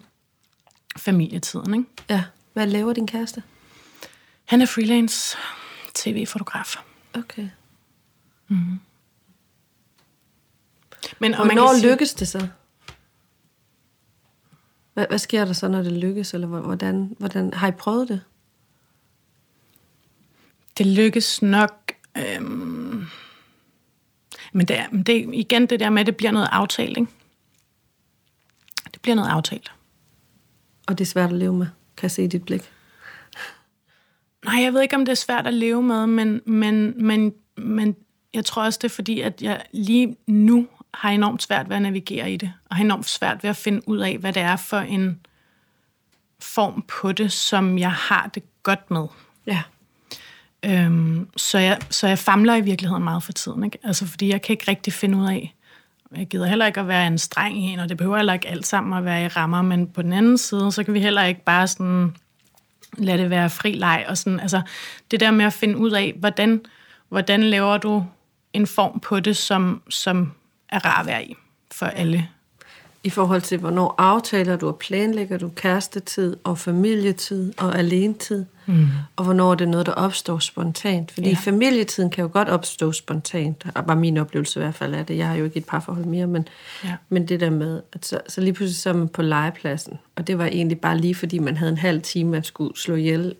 familietiden. 0.97 1.73
Ikke? 1.73 1.89
Ja. 2.09 2.23
Hvad 2.53 2.67
laver 2.67 2.93
din 2.93 3.07
kæreste? 3.07 3.43
Han 4.45 4.61
er 4.61 4.65
freelance 4.65 5.37
tv-fotograf. 5.93 6.75
Okay. 7.13 7.49
Mm-hmm. 8.47 8.79
Men, 11.19 11.33
og 11.33 11.45
Hvornår 11.45 11.71
man 11.71 11.79
sige, 11.79 11.91
lykkes 11.91 12.13
det 12.13 12.27
så? 12.27 12.47
Hvad, 14.95 15.05
hvad 15.09 15.17
sker 15.17 15.45
der 15.45 15.53
så, 15.53 15.67
når 15.67 15.81
det 15.81 15.91
lykkes? 15.91 16.33
Eller 16.33 16.47
hvordan, 16.47 17.15
hvordan 17.19 17.53
har 17.53 17.67
I 17.67 17.71
prøvet 17.71 18.07
det? 18.07 18.21
Det 20.77 20.85
lykkes 20.85 21.41
nok... 21.41 21.91
Øhm, 22.17 23.05
men 24.53 24.67
det 24.67 24.79
er, 24.79 24.87
det 24.89 25.29
igen 25.33 25.65
det 25.65 25.79
der 25.79 25.89
med, 25.89 25.99
at 25.99 26.05
det 26.05 26.17
bliver 26.17 26.31
noget 26.31 26.49
aftalt, 26.51 26.97
ikke? 26.97 27.11
bliver 29.05 29.15
noget 29.15 29.29
aftalt. 29.29 29.71
Og 30.87 30.97
det 30.97 31.03
er 31.03 31.09
svært 31.09 31.29
at 31.29 31.35
leve 31.35 31.53
med, 31.53 31.67
kan 31.97 32.03
jeg 32.03 32.11
se 32.11 32.23
i 32.23 32.27
dit 32.27 32.45
blik. 32.45 32.61
Nej, 34.45 34.63
jeg 34.63 34.73
ved 34.73 34.81
ikke, 34.81 34.95
om 34.95 35.05
det 35.05 35.11
er 35.11 35.15
svært 35.15 35.47
at 35.47 35.53
leve 35.53 35.83
med, 35.83 36.07
men, 36.07 36.41
men, 36.45 37.05
men, 37.05 37.33
men 37.57 37.95
jeg 38.33 38.45
tror 38.45 38.63
også, 38.63 38.79
det 38.81 38.87
er 38.87 38.95
fordi, 38.95 39.21
at 39.21 39.41
jeg 39.41 39.61
lige 39.71 40.17
nu 40.27 40.67
har 40.97 41.09
enormt 41.09 41.43
svært 41.43 41.69
ved 41.69 41.75
at 41.75 41.81
navigere 41.81 42.31
i 42.31 42.37
det, 42.37 42.53
og 42.69 42.75
har 42.75 42.83
enormt 42.83 43.09
svært 43.09 43.43
ved 43.43 43.49
at 43.49 43.55
finde 43.55 43.89
ud 43.89 43.97
af, 43.97 44.17
hvad 44.17 44.33
det 44.33 44.41
er 44.41 44.55
for 44.55 44.79
en 44.79 45.19
form 46.39 46.85
på 46.87 47.11
det, 47.11 47.31
som 47.31 47.77
jeg 47.77 47.91
har 47.91 48.29
det 48.35 48.43
godt 48.63 48.91
med. 48.91 49.07
Ja. 49.47 49.61
Øhm, 50.65 51.29
så, 51.37 51.57
jeg, 51.57 51.79
så 51.89 52.07
jeg 52.07 52.19
famler 52.19 52.55
i 52.55 52.61
virkeligheden 52.61 53.03
meget 53.03 53.23
for 53.23 53.31
tiden. 53.31 53.63
Ikke? 53.63 53.77
Altså, 53.83 54.07
fordi 54.07 54.29
jeg 54.29 54.41
kan 54.41 54.53
ikke 54.53 54.65
rigtig 54.67 54.93
finde 54.93 55.17
ud 55.17 55.27
af, 55.27 55.55
jeg 56.17 56.27
gider 56.27 56.45
heller 56.45 56.65
ikke 56.65 56.79
at 56.79 56.87
være 56.87 57.07
en 57.07 57.17
streng 57.17 57.57
en, 57.57 57.79
og 57.79 57.89
det 57.89 57.97
behøver 57.97 58.17
heller 58.17 58.33
ikke 58.33 58.47
alt 58.47 58.67
sammen 58.67 58.97
at 58.97 59.05
være 59.05 59.25
i 59.25 59.27
rammer, 59.27 59.61
men 59.61 59.87
på 59.87 60.01
den 60.01 60.13
anden 60.13 60.37
side, 60.37 60.71
så 60.71 60.83
kan 60.83 60.93
vi 60.93 60.99
heller 60.99 61.23
ikke 61.23 61.43
bare 61.43 61.67
sådan 61.67 62.15
lade 62.97 63.17
det 63.17 63.29
være 63.29 63.49
fri 63.49 63.71
leg. 63.71 64.05
Og 64.07 64.17
sådan, 64.17 64.39
altså, 64.39 64.61
det 65.11 65.19
der 65.19 65.31
med 65.31 65.45
at 65.45 65.53
finde 65.53 65.77
ud 65.77 65.91
af, 65.91 66.13
hvordan, 66.19 66.61
hvordan 67.09 67.43
laver 67.43 67.77
du 67.77 68.05
en 68.53 68.67
form 68.67 68.99
på 68.99 69.19
det, 69.19 69.37
som, 69.37 69.81
som 69.89 70.31
er 70.69 70.85
rar 70.85 71.01
at 71.01 71.07
være 71.07 71.25
i 71.25 71.35
for 71.71 71.85
alle 71.85 72.29
i 73.05 73.09
forhold 73.09 73.41
til, 73.41 73.57
hvornår 73.57 73.95
aftaler 73.97 74.55
du 74.55 74.67
og 74.67 74.77
planlægger 74.77 75.37
du 75.37 75.49
kærestetid 75.49 76.37
og 76.43 76.57
familietid 76.57 77.53
og 77.57 77.79
alenetid, 77.79 78.45
mm. 78.65 78.87
og 79.15 79.23
hvornår 79.23 79.51
er 79.51 79.55
det 79.55 79.67
noget, 79.67 79.85
der 79.85 79.91
opstår 79.91 80.39
spontant. 80.39 81.11
Fordi 81.11 81.29
ja. 81.29 81.35
familietiden 81.35 82.09
kan 82.09 82.21
jo 82.21 82.29
godt 82.33 82.49
opstå 82.49 82.91
spontant, 82.91 83.65
og 83.75 83.87
var 83.87 83.95
min 83.95 84.17
oplevelse 84.17 84.59
i 84.59 84.63
hvert 84.63 84.75
fald 84.75 84.93
af 84.93 85.05
det. 85.05 85.17
Jeg 85.17 85.27
har 85.27 85.35
jo 85.35 85.45
ikke 85.45 85.57
et 85.57 85.65
parforhold 85.65 86.05
mere, 86.05 86.27
men, 86.27 86.47
ja. 86.83 86.95
men 87.09 87.27
det 87.27 87.39
der 87.39 87.49
med, 87.49 87.81
at 87.93 88.05
så, 88.05 88.19
så 88.27 88.41
lige 88.41 88.53
pludselig 88.53 88.77
så 88.77 88.89
er 88.89 88.93
man 88.93 89.07
på 89.07 89.21
legepladsen, 89.21 89.99
og 90.15 90.27
det 90.27 90.37
var 90.37 90.45
egentlig 90.45 90.79
bare 90.79 90.97
lige 90.97 91.15
fordi, 91.15 91.39
man 91.39 91.57
havde 91.57 91.71
en 91.71 91.77
halv 91.77 92.01
time, 92.01 92.31
man 92.31 92.43
skulle 92.43 92.77
slå 92.77 92.95
ihjel 92.95 93.35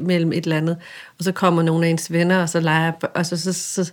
mellem 0.00 0.32
et 0.32 0.44
eller 0.44 0.56
andet, 0.56 0.76
og 1.18 1.24
så 1.24 1.32
kommer 1.32 1.62
nogle 1.62 1.86
af 1.86 1.90
ens 1.90 2.12
venner, 2.12 2.42
og 2.42 2.48
så 2.48 2.60
leger, 2.60 2.92
og 3.14 3.26
så, 3.26 3.36
så, 3.36 3.52
så, 3.52 3.84
så 3.84 3.92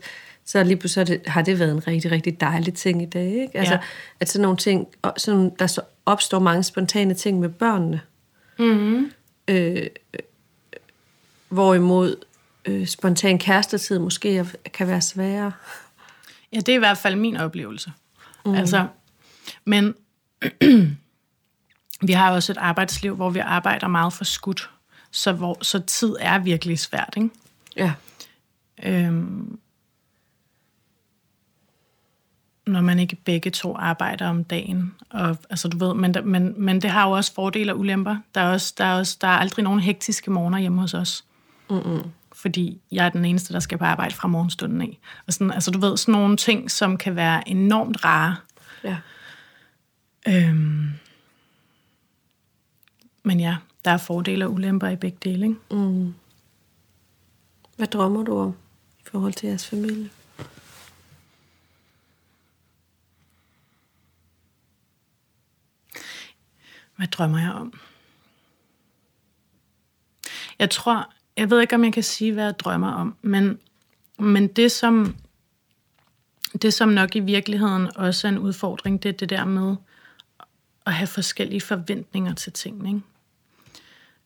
så 0.51 0.63
lige 0.63 0.77
pludselig 0.77 1.21
har 1.27 1.41
det 1.41 1.59
været 1.59 1.71
en 1.71 1.87
rigtig, 1.87 2.11
rigtig 2.11 2.41
dejlig 2.41 2.73
ting 2.73 3.01
i 3.01 3.05
dag. 3.05 3.25
Ikke? 3.25 3.57
Altså, 3.57 3.73
ja. 3.73 3.79
at 4.19 4.29
sådan 4.29 4.41
nogle 4.41 4.57
ting, 4.57 4.87
sådan, 5.17 5.51
der 5.59 5.67
så 5.67 5.81
opstår 6.05 6.39
mange 6.39 6.63
spontane 6.63 7.13
ting 7.13 7.39
med 7.39 7.49
børnene. 7.49 8.01
Mm-hmm. 8.59 9.11
Øh, 9.47 9.87
hvorimod 11.49 12.15
øh, 12.65 12.87
spontan 12.87 13.39
kærestetid 13.39 13.99
måske 13.99 14.45
kan 14.73 14.87
være 14.87 15.01
sværere. 15.01 15.51
Ja, 16.53 16.57
det 16.57 16.69
er 16.69 16.75
i 16.75 16.79
hvert 16.79 16.97
fald 16.97 17.15
min 17.15 17.37
oplevelse. 17.37 17.91
Mm. 18.45 18.53
Altså, 18.53 18.87
men 19.65 19.95
vi 22.07 22.13
har 22.13 22.31
også 22.31 22.51
et 22.51 22.57
arbejdsliv, 22.57 23.15
hvor 23.15 23.29
vi 23.29 23.39
arbejder 23.39 23.87
meget 23.87 24.13
for 24.13 24.23
skudt, 24.23 24.69
så, 25.11 25.31
hvor, 25.31 25.57
så 25.61 25.79
tid 25.79 26.15
er 26.19 26.39
virkelig 26.39 26.79
svært, 26.79 27.13
ikke? 27.17 27.29
Ja. 27.75 27.93
Øhm, 28.83 29.59
når 32.71 32.81
man 32.81 32.99
ikke 32.99 33.15
begge 33.15 33.51
to 33.51 33.75
arbejder 33.77 34.27
om 34.27 34.43
dagen. 34.43 34.93
Og, 35.09 35.37
altså, 35.49 35.67
du 35.67 35.77
ved, 35.77 35.93
men, 35.93 36.15
men, 36.23 36.53
men 36.57 36.81
det 36.81 36.89
har 36.89 37.07
jo 37.07 37.11
også 37.11 37.33
fordele 37.33 37.73
og 37.73 37.79
ulemper. 37.79 38.17
Der 38.35 38.41
er, 38.41 38.51
også, 38.51 38.73
der, 38.77 38.85
er 38.85 38.97
også, 38.97 39.17
der 39.21 39.27
er 39.27 39.37
aldrig 39.37 39.63
nogen 39.63 39.79
hektiske 39.79 40.31
morgener 40.31 40.59
hjemme 40.59 40.81
hos 40.81 40.93
os. 40.93 41.25
Mm-mm. 41.69 42.01
Fordi 42.33 42.81
jeg 42.91 43.05
er 43.05 43.09
den 43.09 43.25
eneste, 43.25 43.53
der 43.53 43.59
skal 43.59 43.77
på 43.77 43.85
arbejde 43.85 44.15
fra 44.15 44.27
morgenstunden 44.27 44.81
af. 44.81 44.99
Og 45.27 45.33
sådan, 45.33 45.51
altså, 45.51 45.71
du 45.71 45.79
ved, 45.79 45.97
sådan 45.97 46.11
nogle 46.11 46.37
ting, 46.37 46.71
som 46.71 46.97
kan 46.97 47.15
være 47.15 47.49
enormt 47.49 48.05
rare. 48.05 48.35
Ja. 48.83 48.97
Øhm, 50.27 50.89
men 53.23 53.39
ja, 53.39 53.57
der 53.85 53.91
er 53.91 53.97
fordele 53.97 54.45
og 54.45 54.53
ulemper 54.53 54.87
i 54.87 54.95
begge 54.95 55.17
dele. 55.23 55.45
Ikke? 55.45 55.59
Mm. 55.71 56.13
Hvad 57.77 57.87
drømmer 57.87 58.23
du 58.23 58.37
om 58.37 58.55
i 58.99 59.03
forhold 59.11 59.33
til 59.33 59.47
jeres 59.47 59.67
familie? 59.67 60.09
Hvad 67.01 67.07
drømmer 67.07 67.39
jeg 67.39 67.51
om? 67.51 67.73
Jeg 70.59 70.69
tror, 70.69 71.13
jeg 71.37 71.49
ved 71.49 71.61
ikke, 71.61 71.75
om 71.75 71.83
jeg 71.83 71.93
kan 71.93 72.03
sige, 72.03 72.33
hvad 72.33 72.43
jeg 72.43 72.59
drømmer 72.59 72.91
om, 72.91 73.15
men, 73.21 73.59
men 74.19 74.47
det, 74.47 74.71
som, 74.71 75.15
det, 76.61 76.73
som 76.73 76.89
nok 76.89 77.15
i 77.15 77.19
virkeligheden 77.19 77.97
også 77.97 78.27
er 78.27 78.31
en 78.31 78.37
udfordring, 78.37 79.03
det 79.03 79.09
er 79.09 79.13
det 79.13 79.29
der 79.29 79.45
med 79.45 79.75
at 80.85 80.93
have 80.93 81.07
forskellige 81.07 81.61
forventninger 81.61 82.33
til 82.33 82.53
tingene. 82.53 83.03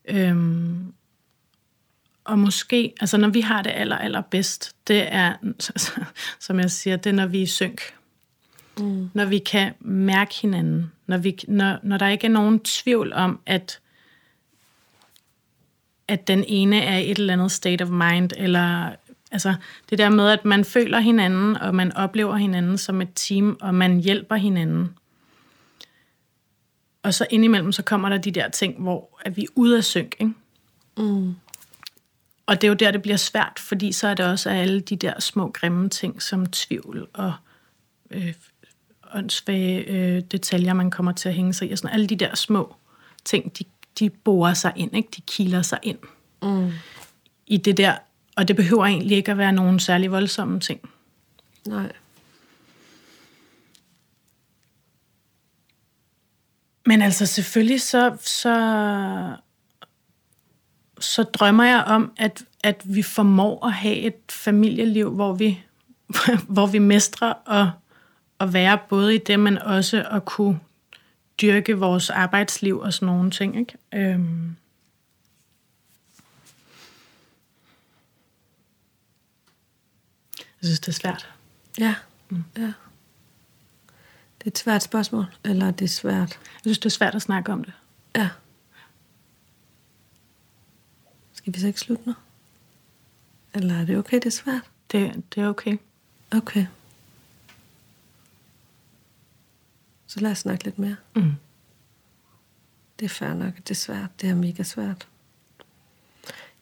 Ikke? 0.08 0.28
Øhm, 0.28 0.92
og 2.24 2.38
måske, 2.38 2.94
altså 3.00 3.16
når 3.16 3.28
vi 3.28 3.40
har 3.40 3.62
det 3.62 3.72
aller, 3.74 3.96
aller 3.98 4.20
bedst, 4.20 4.76
det 4.88 5.12
er, 5.14 5.36
som 6.46 6.60
jeg 6.60 6.70
siger, 6.70 6.96
det 6.96 7.10
er, 7.10 7.14
når 7.14 7.26
vi 7.26 7.38
er 7.38 7.42
i 7.42 7.46
synk. 7.46 7.80
Mm. 8.78 9.10
Når 9.14 9.24
vi 9.24 9.38
kan 9.38 9.72
mærke 9.80 10.34
hinanden. 10.34 10.92
Når, 11.06 11.18
vi, 11.18 11.38
når, 11.48 11.78
når 11.82 11.96
der 11.96 12.08
ikke 12.08 12.26
er 12.26 12.30
nogen 12.30 12.60
tvivl 12.60 13.12
om, 13.12 13.40
at, 13.46 13.80
at 16.08 16.28
den 16.28 16.44
ene 16.46 16.80
er 16.82 16.98
et 16.98 17.18
eller 17.18 17.32
andet 17.32 17.52
state 17.52 17.82
of 17.82 17.88
mind, 17.88 18.30
eller 18.36 18.92
altså 19.30 19.54
det 19.90 19.98
der 19.98 20.08
med, 20.08 20.28
at 20.28 20.44
man 20.44 20.64
føler 20.64 21.00
hinanden, 21.00 21.56
og 21.56 21.74
man 21.74 21.92
oplever 21.92 22.36
hinanden 22.36 22.78
som 22.78 23.02
et 23.02 23.10
team, 23.14 23.56
og 23.60 23.74
man 23.74 24.00
hjælper 24.00 24.36
hinanden. 24.36 24.96
Og 27.02 27.14
så 27.14 27.26
indimellem, 27.30 27.72
så 27.72 27.82
kommer 27.82 28.08
der 28.08 28.18
de 28.18 28.30
der 28.30 28.48
ting, 28.48 28.82
hvor 28.82 29.20
at 29.20 29.36
vi 29.36 29.42
er 29.42 29.48
ude 29.54 29.76
af 29.76 29.84
synk, 29.84 30.16
ikke? 30.20 30.34
Mm. 30.96 31.34
Og 32.46 32.60
det 32.60 32.64
er 32.64 32.68
jo 32.68 32.74
der, 32.74 32.90
det 32.90 33.02
bliver 33.02 33.16
svært, 33.16 33.58
fordi 33.58 33.92
så 33.92 34.08
er 34.08 34.14
det 34.14 34.26
også 34.26 34.50
alle 34.50 34.80
de 34.80 34.96
der 34.96 35.20
små 35.20 35.50
grimme 35.50 35.88
ting, 35.88 36.22
som 36.22 36.46
tvivl 36.46 37.08
og 37.14 37.32
øh, 38.10 38.34
åndssvage 39.14 39.84
øh, 39.84 40.22
detaljer, 40.22 40.72
man 40.72 40.90
kommer 40.90 41.12
til 41.12 41.28
at 41.28 41.34
hænge 41.34 41.54
sig 41.54 41.68
i. 41.68 41.72
Og 41.72 41.78
sådan, 41.78 41.94
alle 41.94 42.06
de 42.06 42.16
der 42.16 42.34
små 42.34 42.76
ting, 43.24 43.58
de, 43.58 43.64
de 43.98 44.10
borer 44.10 44.54
sig 44.54 44.72
ind, 44.76 44.96
ikke? 44.96 45.08
de 45.16 45.20
kiler 45.20 45.62
sig 45.62 45.78
ind 45.82 45.98
mm. 46.42 46.72
i 47.46 47.56
det 47.56 47.76
der. 47.76 47.94
Og 48.36 48.48
det 48.48 48.56
behøver 48.56 48.84
egentlig 48.84 49.16
ikke 49.16 49.30
at 49.30 49.38
være 49.38 49.52
nogen 49.52 49.80
særlig 49.80 50.10
voldsomme 50.10 50.60
ting. 50.60 50.80
Nej. 51.66 51.92
Men 56.86 57.02
altså 57.02 57.26
selvfølgelig 57.26 57.80
så, 57.80 58.16
så, 58.20 59.36
så 61.00 61.22
drømmer 61.22 61.64
jeg 61.64 61.84
om, 61.84 62.12
at, 62.16 62.44
at 62.64 62.82
vi 62.84 63.02
formår 63.02 63.66
at 63.66 63.72
have 63.72 63.96
et 63.96 64.14
familieliv, 64.30 65.10
hvor 65.10 65.32
vi, 65.32 65.60
hvor 66.54 66.66
vi 66.66 66.78
mestrer 66.78 67.32
og 67.32 67.70
at 68.40 68.52
være 68.52 68.78
både 68.88 69.14
i 69.14 69.18
det, 69.18 69.40
men 69.40 69.58
også 69.58 70.08
at 70.10 70.24
kunne 70.24 70.60
dyrke 71.40 71.78
vores 71.78 72.10
arbejdsliv 72.10 72.78
og 72.78 72.92
sådan 72.92 73.06
nogle 73.06 73.30
ting. 73.30 73.58
Ikke? 73.58 73.74
Øhm. 73.94 74.56
Jeg 80.38 80.68
synes, 80.68 80.80
det 80.80 80.88
er 80.88 80.92
svært. 80.92 81.34
Ja, 81.78 81.94
mm. 82.28 82.44
ja. 82.56 82.72
Det 84.38 84.44
er 84.44 84.50
et 84.50 84.58
svært 84.58 84.82
spørgsmål, 84.82 85.26
eller 85.44 85.70
det 85.70 85.84
er 85.84 85.88
svært? 85.88 86.38
Jeg 86.54 86.60
synes, 86.60 86.78
det 86.78 86.86
er 86.86 86.90
svært 86.90 87.14
at 87.14 87.22
snakke 87.22 87.52
om 87.52 87.64
det. 87.64 87.72
Ja. 88.16 88.28
Skal 91.32 91.54
vi 91.54 91.60
så 91.60 91.66
ikke 91.66 91.80
slutte 91.80 92.02
nu? 92.06 92.14
Eller 93.54 93.80
er 93.80 93.84
det 93.84 93.98
okay, 93.98 94.16
det 94.16 94.26
er 94.26 94.30
svært? 94.30 94.62
Det, 94.92 95.22
det 95.34 95.42
er 95.42 95.48
okay. 95.48 95.76
Okay. 96.30 96.66
Så 100.16 100.22
lad 100.22 100.30
os 100.30 100.38
snakke 100.38 100.64
lidt 100.64 100.78
mere. 100.78 100.96
Mm. 101.16 101.32
Det 102.98 103.04
er 103.04 103.08
fair 103.08 103.34
nok, 103.34 103.56
det 103.56 103.70
er 103.70 103.74
svært. 103.74 104.20
Det 104.20 104.30
er 104.30 104.34
mega 104.34 104.62
svært. 104.62 105.08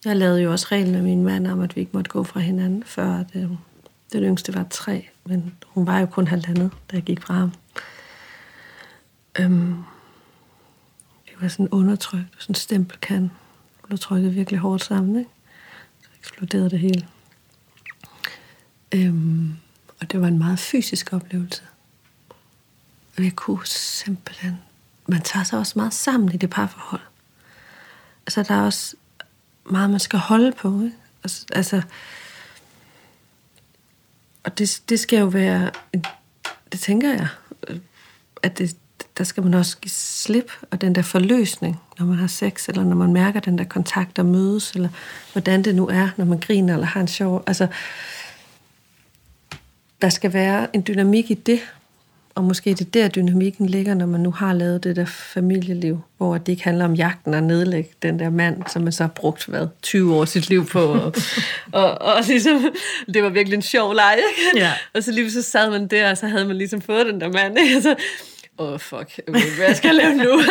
Jeg 0.04 0.16
lavede 0.16 0.42
jo 0.42 0.52
også 0.52 0.66
reglen 0.73 0.92
med 0.92 1.02
min 1.02 1.23
mand 1.23 1.46
om, 1.46 1.61
at 1.61 1.76
vi 1.76 1.80
ikke 1.80 1.92
måtte 1.94 2.11
gå 2.11 2.25
fra 2.25 2.40
hinanden, 2.40 2.84
før 2.84 3.23
det, 3.23 3.58
den 4.12 4.23
yngste 4.23 4.54
var 4.54 4.66
tre. 4.70 5.08
Men 5.25 5.54
hun 5.66 5.87
var 5.87 5.99
jo 5.99 6.06
kun 6.06 6.26
halvandet, 6.26 6.70
da 6.90 6.96
jeg 6.96 7.02
gik 7.02 7.23
fra 7.23 7.34
ham. 7.34 7.52
Øhm, 9.40 9.84
det 11.26 11.32
var 11.40 11.49
sådan 11.49 11.68
undertrykt, 11.68 12.34
sådan 12.38 12.50
en 12.50 12.54
stempelkan. 12.54 13.20
Hun 13.20 13.87
blev 13.87 13.99
trykket 13.99 14.34
virkelig 14.34 14.61
hårdt 14.61 14.84
sammen, 14.84 15.16
ikke? 15.16 15.30
Så 16.02 16.08
eksploderede 16.18 16.70
det 16.70 16.78
hele. 16.78 17.08
Øhm, 18.94 19.56
og 20.00 20.12
det 20.12 20.20
var 20.20 20.28
en 20.28 20.38
meget 20.38 20.58
fysisk 20.58 21.12
oplevelse. 21.12 21.62
Men 23.16 23.25
jeg 23.25 23.37
kunne 23.37 23.66
simpelthen... 23.66 24.59
Man 25.06 25.21
tager 25.21 25.44
sig 25.44 25.59
også 25.59 25.73
meget 25.76 25.94
sammen 25.94 26.33
i 26.35 26.37
det 26.37 26.50
parforhold. 26.50 27.00
Altså, 28.26 28.42
der 28.42 28.54
er 28.54 28.62
også 28.62 28.97
meget, 29.71 29.90
man 29.90 30.00
skal 30.00 30.18
holde 30.18 30.52
på. 30.52 30.80
Ikke? 30.83 30.97
Altså, 31.25 31.47
altså 31.52 31.83
og 34.44 34.59
det, 34.59 34.83
det 34.88 35.00
skal 35.00 35.18
jo 35.18 35.26
være... 35.26 35.71
Det 36.73 36.80
tænker 36.80 37.12
jeg, 37.12 37.28
at 38.42 38.59
det, 38.59 38.76
der 39.18 39.25
skal 39.25 39.42
man 39.42 39.54
også 39.54 39.78
give 39.78 39.90
slip, 39.90 40.52
og 40.71 40.80
den 40.80 40.94
der 40.94 41.02
forløsning, 41.02 41.80
når 41.99 42.06
man 42.06 42.18
har 42.18 42.26
sex, 42.26 42.68
eller 42.68 42.85
når 42.85 42.97
man 42.97 43.12
mærker 43.12 43.40
den 43.40 43.59
der 43.59 43.64
kontakt, 43.64 44.16
der 44.16 44.23
mødes, 44.23 44.73
eller 44.73 44.88
hvordan 45.33 45.62
det 45.62 45.75
nu 45.75 45.88
er, 45.88 46.09
når 46.16 46.25
man 46.25 46.40
griner 46.40 46.75
eller 46.75 46.87
har 46.87 47.00
en 47.00 47.09
sjov... 47.09 47.44
Altså, 47.47 47.68
der 50.02 50.09
skal 50.09 50.33
være 50.33 50.76
en 50.76 50.85
dynamik 50.87 51.30
i 51.30 51.35
det, 51.35 51.61
og 52.34 52.44
måske 52.44 52.70
det 52.70 52.80
er 52.80 52.90
der, 52.90 53.08
dynamikken 53.08 53.66
ligger, 53.66 53.94
når 53.94 54.06
man 54.06 54.20
nu 54.20 54.30
har 54.30 54.52
lavet 54.52 54.84
det 54.84 54.96
der 54.96 55.04
familieliv, 55.06 56.00
hvor 56.16 56.38
det 56.38 56.48
ikke 56.52 56.64
handler 56.64 56.84
om 56.84 56.94
jagten 56.94 57.34
og 57.34 57.42
nedlægge 57.42 57.90
den 58.02 58.18
der 58.18 58.30
mand, 58.30 58.62
som 58.72 58.82
man 58.82 58.92
så 58.92 59.02
har 59.02 59.08
brugt 59.08 59.46
hvad, 59.46 59.66
20 59.82 60.14
år 60.14 60.24
sit 60.24 60.48
liv 60.48 60.66
på. 60.66 60.80
Og, 60.80 61.12
og, 61.72 62.02
og 62.02 62.22
ligesom, 62.26 62.74
det 63.14 63.22
var 63.22 63.28
virkelig 63.28 63.56
en 63.56 63.62
sjov 63.62 63.94
leg. 63.94 64.18
Ja. 64.56 64.72
Og 64.94 65.02
så 65.02 65.12
lige 65.12 65.30
så 65.30 65.42
sad 65.42 65.70
man 65.70 65.86
der, 65.86 66.10
og 66.10 66.18
så 66.18 66.26
havde 66.26 66.44
man 66.44 66.56
ligesom 66.56 66.80
fået 66.80 67.06
den 67.06 67.20
der 67.20 67.32
mand. 67.32 67.58
Ikke? 67.58 67.82
Så, 67.82 67.94
Åh, 68.58 68.72
oh, 68.72 68.78
fuck. 68.78 69.20
Okay, 69.28 69.56
hvad 69.56 69.74
skal 69.74 69.88
jeg 69.88 69.94
lave 69.94 70.14
nu? 70.14 70.42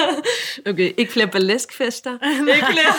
okay, 0.72 0.92
ikke 0.96 1.12
flere 1.12 1.26
ballæskfester. 1.26 2.18
ikke 2.54 2.66
flere. 2.70 2.94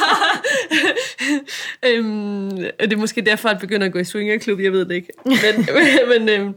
øhm, 1.86 2.50
det 2.80 2.94
er 2.94 2.98
måske 2.98 3.22
derfor, 3.22 3.50
at 3.50 3.60
begynder 3.60 3.88
at 3.88 3.94
gå 3.94 4.00
i 4.00 4.04
swingerklub, 4.04 4.60
jeg 4.60 4.72
ved 4.72 4.86
det 4.86 4.96
ikke. 4.96 5.10
Men, 5.26 5.68
men, 6.10 6.30
øhm, 6.30 6.56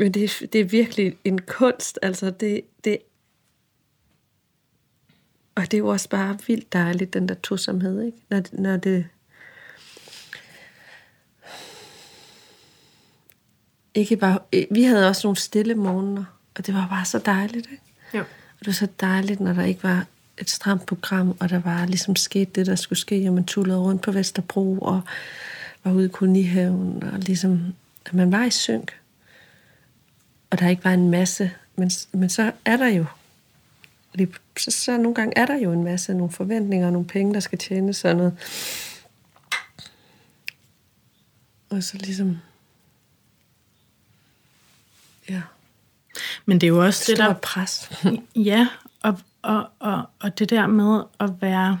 men 0.00 0.12
det, 0.12 0.42
det 0.52 0.60
er 0.60 0.64
virkelig 0.64 1.16
en 1.24 1.38
kunst. 1.38 1.98
Altså, 2.02 2.30
det, 2.30 2.60
det, 2.84 2.98
og 5.54 5.62
det 5.62 5.74
er 5.74 5.78
jo 5.78 5.88
også 5.88 6.08
bare 6.08 6.38
vildt 6.46 6.72
dejligt, 6.72 7.14
den 7.14 7.28
der 7.28 7.34
tosomhed, 7.34 8.02
ikke? 8.02 8.18
Når, 8.30 8.42
når 8.52 8.76
det... 8.76 9.06
Ikke 13.94 14.16
bare... 14.16 14.38
Vi 14.70 14.82
havde 14.82 15.08
også 15.08 15.26
nogle 15.26 15.36
stille 15.36 15.74
morgener, 15.74 16.24
og 16.56 16.66
det 16.66 16.74
var 16.74 16.88
bare 16.88 17.04
så 17.04 17.18
dejligt, 17.18 17.66
ikke? 17.72 17.84
Jo. 18.14 18.20
Og 18.20 18.58
det 18.58 18.66
var 18.66 18.72
så 18.72 18.88
dejligt, 19.00 19.40
når 19.40 19.52
der 19.52 19.64
ikke 19.64 19.82
var 19.82 20.06
et 20.38 20.50
stramt 20.50 20.86
program, 20.86 21.36
og 21.40 21.50
der 21.50 21.60
var 21.60 21.86
ligesom 21.86 22.16
sket 22.16 22.54
det, 22.54 22.66
der 22.66 22.74
skulle 22.74 22.98
ske, 22.98 23.28
og 23.28 23.34
man 23.34 23.44
tullede 23.44 23.78
rundt 23.78 24.02
på 24.02 24.12
Vesterbro, 24.12 24.78
og 24.78 25.00
var 25.84 25.92
ude 25.92 26.06
i 26.06 26.08
kolonihaven, 26.08 27.02
og 27.02 27.18
ligesom, 27.18 27.74
at 28.06 28.14
man 28.14 28.32
var 28.32 28.44
i 28.44 28.50
synk 28.50 28.99
og 30.50 30.58
der 30.58 30.68
ikke 30.68 30.84
var 30.84 30.92
en 30.92 31.10
masse, 31.10 31.50
men, 31.76 31.90
men 32.12 32.28
så 32.28 32.52
er 32.64 32.76
der 32.76 32.88
jo, 32.88 33.04
så, 34.58 34.70
så 34.70 34.96
nogle 34.96 35.14
gange 35.14 35.32
er 35.36 35.46
der 35.46 35.56
jo 35.56 35.72
en 35.72 35.84
masse, 35.84 36.14
nogle 36.14 36.32
forventninger, 36.32 36.90
nogle 36.90 37.06
penge, 37.06 37.34
der 37.34 37.40
skal 37.40 37.58
tjenes, 37.58 37.96
sådan 37.96 38.16
noget. 38.16 38.36
Og 41.70 41.82
så 41.82 41.96
ligesom, 41.96 42.38
ja. 45.28 45.42
Men 46.46 46.60
det 46.60 46.66
er 46.66 46.68
jo 46.68 46.84
også 46.84 47.04
det, 47.06 47.18
der... 47.18 47.34
pres. 47.34 47.90
ja, 48.50 48.68
og, 49.02 49.18
og, 49.42 49.68
og, 49.78 50.02
og 50.20 50.38
det 50.38 50.50
der 50.50 50.66
med 50.66 51.02
at 51.20 51.30
være 51.40 51.80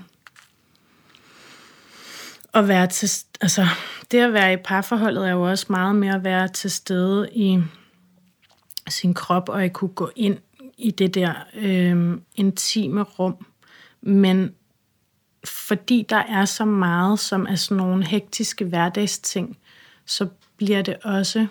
at 2.54 2.68
være 2.68 2.86
til, 2.86 3.10
altså 3.40 3.66
det 4.10 4.18
at 4.18 4.32
være 4.32 4.52
i 4.52 4.56
parforholdet 4.56 5.28
er 5.28 5.32
jo 5.32 5.50
også 5.50 5.66
meget 5.68 5.96
mere 5.96 6.14
at 6.14 6.24
være 6.24 6.48
til 6.48 6.70
stede 6.70 7.28
i 7.32 7.58
sin 8.90 9.14
krop, 9.14 9.48
og 9.48 9.62
jeg 9.62 9.72
kunne 9.72 9.88
gå 9.94 10.10
ind 10.16 10.38
i 10.78 10.90
det 10.90 11.14
der 11.14 11.34
øh, 11.54 12.18
intime 12.34 13.02
rum. 13.02 13.46
Men 14.02 14.54
fordi 15.44 16.06
der 16.08 16.16
er 16.16 16.44
så 16.44 16.64
meget, 16.64 17.18
som 17.18 17.46
er 17.46 17.54
sådan 17.54 17.76
nogle 17.76 18.06
hektiske 18.06 18.64
hverdagsting, 18.64 19.58
så 20.06 20.26
bliver 20.56 20.82
det 20.82 20.96
også 21.04 21.46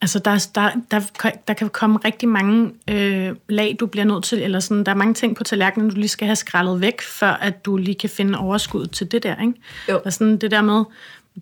Altså, 0.00 0.18
der, 0.18 0.48
der, 0.54 0.70
der, 0.90 1.30
der 1.48 1.54
kan 1.54 1.68
komme 1.68 1.98
rigtig 2.04 2.28
mange 2.28 2.72
øh, 2.90 3.36
lag, 3.48 3.76
du 3.80 3.86
bliver 3.86 4.04
nødt 4.04 4.24
til, 4.24 4.42
eller 4.42 4.60
sådan, 4.60 4.84
der 4.84 4.92
er 4.92 4.96
mange 4.96 5.14
ting 5.14 5.36
på 5.36 5.44
tallerkenen, 5.44 5.90
du 5.90 5.96
lige 5.96 6.08
skal 6.08 6.26
have 6.26 6.36
skrællet 6.36 6.80
væk, 6.80 7.02
før 7.02 7.30
at 7.30 7.64
du 7.64 7.76
lige 7.76 7.94
kan 7.94 8.10
finde 8.10 8.38
overskud 8.38 8.86
til 8.86 9.12
det 9.12 9.22
der, 9.22 9.40
ikke? 9.40 9.54
Jo. 9.88 10.00
Og 10.04 10.12
sådan 10.12 10.38
det 10.38 10.50
der 10.50 10.62
med, 10.62 10.84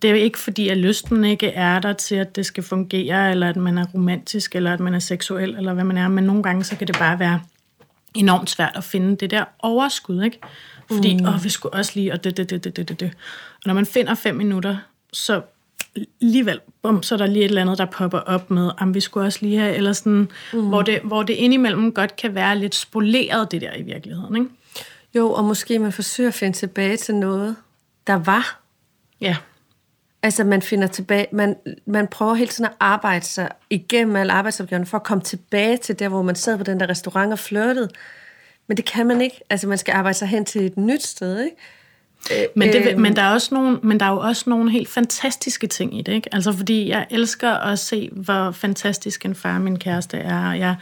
det 0.03 0.11
er 0.11 0.15
ikke 0.15 0.39
fordi, 0.39 0.69
at 0.69 0.77
lysten 0.77 1.25
ikke 1.25 1.49
er 1.49 1.79
der 1.79 1.93
til, 1.93 2.15
at 2.15 2.37
det 2.37 2.47
skal 2.47 2.63
fungere, 2.63 3.31
eller 3.31 3.49
at 3.49 3.57
man 3.57 3.79
er 3.79 3.87
romantisk, 3.95 4.57
eller 4.57 4.73
at 4.73 4.81
man 4.81 4.95
er 4.95 4.99
seksuel, 4.99 5.55
eller 5.57 5.75
hvad 5.75 5.85
man 5.85 5.99
er, 5.99 6.09
men 6.09 6.25
nogle 6.25 6.43
gange, 6.43 6.65
så 6.65 6.77
kan 6.77 6.87
det 6.87 6.99
bare 6.99 7.19
være 7.19 7.41
enormt 8.15 8.51
svært 8.51 8.73
at 8.75 8.85
finde 8.85 9.17
det 9.17 9.31
der 9.31 9.45
overskud, 9.59 10.23
ikke? 10.23 10.39
Fordi, 10.93 11.17
mm. 11.17 11.27
åh, 11.27 11.45
vi 11.45 11.49
skulle 11.49 11.75
også 11.75 11.93
lige, 11.95 12.13
og 12.13 12.25
det, 12.25 12.37
det, 12.37 12.51
det, 12.51 12.65
det, 12.65 12.89
det, 12.89 13.01
det. 13.01 13.11
Og 13.55 13.63
når 13.67 13.75
man 13.75 13.87
finder 13.87 14.15
fem 14.15 14.35
minutter, 14.35 14.77
så 15.13 15.43
alligevel, 16.23 16.61
bum, 16.83 17.03
så 17.03 17.15
er 17.15 17.17
der 17.17 17.27
lige 17.27 17.45
et 17.45 17.49
eller 17.49 17.63
andet, 17.63 17.79
der 17.79 17.85
popper 17.85 18.19
op 18.19 18.51
med, 18.51 18.71
om 18.79 18.95
vi 18.95 19.01
skulle 19.01 19.27
også 19.27 19.39
lige 19.43 19.59
have, 19.59 19.75
eller 19.75 19.93
sådan, 19.93 20.29
mm. 20.53 20.69
hvor, 20.69 20.83
det, 20.83 21.01
hvor 21.05 21.23
det 21.23 21.35
indimellem 21.35 21.93
godt 21.93 22.17
kan 22.17 22.35
være 22.35 22.59
lidt 22.59 22.75
spoleret, 22.75 23.53
det 23.53 23.61
der 23.61 23.77
i 23.77 23.83
virkeligheden, 23.83 24.37
ikke? 24.37 24.49
Jo, 25.15 25.33
og 25.33 25.45
måske 25.45 25.79
man 25.79 25.93
forsøger 25.93 26.29
at 26.29 26.35
finde 26.35 26.57
tilbage 26.57 26.97
til 26.97 27.15
noget, 27.15 27.57
der 28.07 28.15
var. 28.15 28.61
Ja. 29.21 29.37
Altså, 30.25 30.45
man 30.45 30.63
finder 30.63 30.87
tilbage, 30.87 31.27
man, 31.33 31.57
man 31.87 32.07
prøver 32.07 32.35
hele 32.35 32.51
tiden 32.51 32.65
at 32.65 32.77
arbejde 32.81 33.25
sig 33.25 33.49
igennem 33.71 34.17
alle 34.17 34.33
arbejdsopgaverne 34.33 34.87
for 34.87 34.97
at 34.97 35.03
komme 35.03 35.25
tilbage 35.25 35.77
til 35.77 35.99
der, 35.99 36.09
hvor 36.09 36.23
man 36.23 36.35
sad 36.35 36.59
på 36.59 36.65
den 36.65 36.81
der 36.81 36.89
restaurant 36.89 37.33
og 37.33 37.39
flirtede. 37.39 37.89
Men 38.67 38.77
det 38.77 38.85
kan 38.85 39.07
man 39.07 39.21
ikke. 39.21 39.41
Altså, 39.51 39.69
man 39.69 39.79
skal 39.79 39.93
arbejde 39.93 40.19
sig 40.19 40.29
hen 40.29 40.45
til 40.45 40.67
et 40.67 40.77
nyt 40.77 41.03
sted, 41.07 41.45
ikke? 41.45 41.57
Men, 42.57 42.73
det, 42.73 42.91
øhm. 42.91 43.01
men, 43.01 43.17
der 43.17 43.23
er 43.23 43.31
også 43.31 43.55
nogle, 43.55 43.79
men 43.83 44.01
der 44.01 44.07
er 44.07 44.11
jo 44.11 44.19
også 44.19 44.51
nogle 44.51 44.71
helt 44.71 44.89
fantastiske 44.89 45.67
ting 45.67 45.99
i 45.99 46.03
det, 46.03 46.13
ikke? 46.13 46.35
Altså, 46.35 46.53
fordi 46.53 46.89
jeg 46.89 47.07
elsker 47.11 47.51
at 47.51 47.79
se, 47.79 48.11
hvor 48.13 48.51
fantastisk 48.51 49.25
en 49.25 49.35
far 49.35 49.59
min 49.59 49.79
kæreste 49.79 50.17
er, 50.17 50.53
jeg 50.53 50.77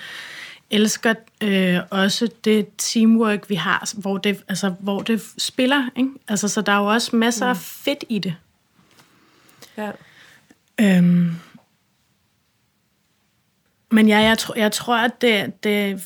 elsker 0.70 1.14
øh, 1.40 1.78
også 1.90 2.28
det 2.44 2.66
teamwork, 2.78 3.48
vi 3.48 3.54
har, 3.54 3.92
hvor 3.96 4.18
det, 4.18 4.42
altså, 4.48 4.74
hvor 4.80 5.00
det 5.00 5.22
spiller, 5.38 5.88
ikke? 5.96 6.10
Altså, 6.28 6.48
så 6.48 6.60
der 6.60 6.72
er 6.72 6.78
jo 6.78 6.86
også 6.86 7.16
masser 7.16 7.46
af 7.46 7.54
mm. 7.54 7.60
fedt 7.60 8.04
i 8.08 8.18
det. 8.18 8.34
Ja. 9.76 9.90
Øhm, 10.80 11.30
men 13.90 14.08
ja, 14.08 14.18
jeg, 14.18 14.38
tror, 14.38 14.54
jeg 14.58 14.72
tror, 14.72 14.96
at 14.96 15.20
det, 15.20 15.64
det, 15.64 16.02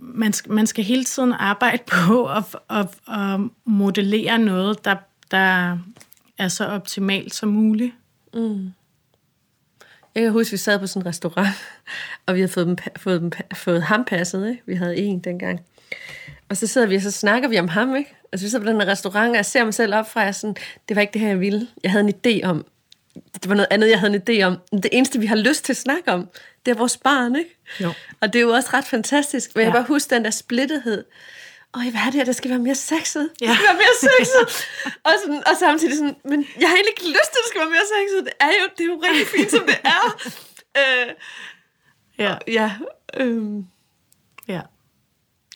man, 0.00 0.32
skal, 0.32 0.52
man 0.52 0.66
skal 0.66 0.84
hele 0.84 1.04
tiden 1.04 1.32
arbejde 1.32 1.82
på 2.06 2.26
at, 2.26 2.44
at, 2.70 2.86
at 3.08 3.40
modellere 3.64 4.38
noget, 4.38 4.84
der, 4.84 4.96
der 5.30 5.78
er 6.38 6.48
så 6.48 6.66
optimalt 6.66 7.34
som 7.34 7.48
muligt. 7.48 7.94
Mm. 8.34 8.72
Jeg 10.14 10.22
kan 10.22 10.32
huske, 10.32 10.48
at 10.48 10.52
vi 10.52 10.56
sad 10.56 10.78
på 10.78 10.86
sådan 10.86 11.02
en 11.02 11.06
restaurant, 11.06 11.48
og 12.26 12.34
vi 12.34 12.40
havde 12.40 12.52
fået, 12.52 12.66
dem, 12.66 12.76
fået, 12.96 13.20
dem, 13.20 13.32
fået 13.54 13.82
ham 13.82 14.04
passet. 14.04 14.48
Ikke? 14.48 14.62
Vi 14.66 14.74
havde 14.74 14.96
en 14.96 15.18
dengang. 15.18 15.60
Og 16.48 16.56
så 16.56 16.66
sidder 16.66 16.86
vi, 16.86 16.96
og 16.96 17.02
så 17.02 17.10
snakker 17.10 17.48
vi 17.48 17.58
om 17.58 17.68
ham. 17.68 17.96
Ikke? 17.96 18.14
Altså, 18.32 18.46
vi 18.46 18.50
sidder 18.50 18.64
på 18.64 18.70
den 18.70 18.80
her 18.80 18.88
restaurant, 18.88 19.30
og 19.30 19.36
jeg 19.36 19.46
ser 19.46 19.64
mig 19.64 19.74
selv 19.74 19.94
op 19.94 20.10
fra, 20.10 20.20
jeg 20.20 20.34
sådan, 20.34 20.56
det 20.88 20.96
var 20.96 21.00
ikke 21.00 21.12
det 21.12 21.20
her, 21.20 21.28
jeg 21.28 21.40
ville. 21.40 21.68
Jeg 21.82 21.90
havde 21.90 22.04
en 22.08 22.14
idé 22.26 22.46
om, 22.46 22.66
det 23.14 23.48
var 23.48 23.54
noget 23.54 23.68
andet, 23.70 23.90
jeg 23.90 24.00
havde 24.00 24.14
en 24.14 24.22
idé 24.22 24.42
om. 24.42 24.58
Det 24.82 24.88
eneste, 24.92 25.18
vi 25.20 25.26
har 25.26 25.36
lyst 25.36 25.64
til 25.64 25.72
at 25.72 25.76
snakke 25.76 26.12
om, 26.12 26.28
det 26.66 26.72
er 26.72 26.76
vores 26.76 26.96
barn, 26.96 27.36
ikke? 27.36 27.58
Jo. 27.80 27.92
Og 28.20 28.32
det 28.32 28.38
er 28.38 28.42
jo 28.42 28.50
også 28.50 28.70
ret 28.72 28.84
fantastisk. 28.84 29.50
Men 29.54 29.60
ja. 29.60 29.66
jeg 29.66 29.72
bare 29.72 29.84
huske 29.88 30.14
den 30.14 30.24
der 30.24 30.30
splittethed. 30.30 31.04
Øj, 31.74 31.82
hvad 31.90 32.00
er 32.00 32.04
det 32.04 32.14
her? 32.14 32.24
Der 32.24 32.32
skal 32.32 32.50
være 32.50 32.58
mere 32.58 32.74
sexet. 32.74 33.30
Ja. 33.40 33.46
Det 33.46 33.56
skal 33.56 33.66
være 33.68 33.76
mere 33.84 34.10
sexet. 34.10 34.66
og, 35.06 35.12
sådan, 35.24 35.42
og 35.46 35.56
samtidig 35.58 35.96
sådan, 35.96 36.16
men 36.24 36.46
jeg 36.60 36.68
har 36.68 36.76
egentlig 36.76 36.94
ikke 36.98 37.08
lyst 37.08 37.30
til, 37.32 37.38
at 37.38 37.44
det 37.44 37.48
skal 37.48 37.60
være 37.60 37.70
mere 37.70 37.86
sexet. 37.94 38.24
Det 38.24 38.32
er 38.40 38.46
jo, 38.46 38.68
det 38.76 38.82
er 38.84 38.88
jo 38.94 39.02
rigtig 39.08 39.26
fint, 39.26 39.50
som 39.50 39.66
det 39.66 39.78
er. 39.84 40.04
øh, 40.80 41.14
ja. 42.24 42.34
Ja. 42.48 42.70
Øh, 43.16 43.42
ja. 44.48 44.60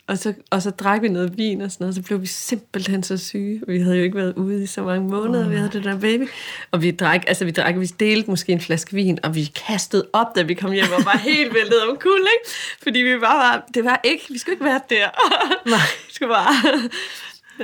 Og 0.08 0.18
så, 0.18 0.34
og 0.50 0.62
så 0.62 0.70
drak 0.70 1.02
vi 1.02 1.08
noget 1.08 1.38
vin 1.38 1.60
og 1.60 1.70
sådan 1.70 1.84
noget, 1.84 1.90
og 1.90 1.94
så 1.94 2.02
blev 2.02 2.20
vi 2.20 2.26
simpelthen 2.26 3.02
så 3.02 3.16
syge. 3.18 3.62
Vi 3.66 3.80
havde 3.80 3.96
jo 3.96 4.02
ikke 4.02 4.16
været 4.16 4.34
ude 4.34 4.62
i 4.62 4.66
så 4.66 4.82
mange 4.82 5.08
måneder, 5.08 5.44
oh. 5.44 5.50
vi 5.50 5.56
havde 5.56 5.70
det 5.70 5.84
der 5.84 6.00
baby. 6.00 6.28
Og 6.70 6.82
vi 6.82 6.90
drak, 6.90 7.24
altså 7.26 7.44
vi 7.44 7.50
drak, 7.50 7.74
vi 7.78 7.86
delte 7.86 8.30
måske 8.30 8.52
en 8.52 8.60
flaske 8.60 8.94
vin, 8.94 9.18
og 9.22 9.34
vi 9.34 9.44
kastede 9.66 10.08
op, 10.12 10.26
da 10.36 10.42
vi 10.42 10.54
kom 10.54 10.72
hjem, 10.72 10.86
og 10.98 11.04
var 11.04 11.18
helt 11.18 11.54
væltet 11.54 11.82
om 11.88 11.96
kul, 11.96 12.18
ikke? 12.18 12.56
Fordi 12.82 12.98
vi 12.98 13.18
bare 13.18 13.38
var, 13.38 13.66
det 13.74 13.84
var 13.84 14.00
ikke, 14.04 14.24
vi 14.30 14.38
skulle 14.38 14.54
ikke 14.54 14.64
være 14.64 14.80
der. 14.90 15.08
Nej. 15.70 15.78
vi 16.08 16.14
skulle 16.14 16.34
bare... 16.34 16.90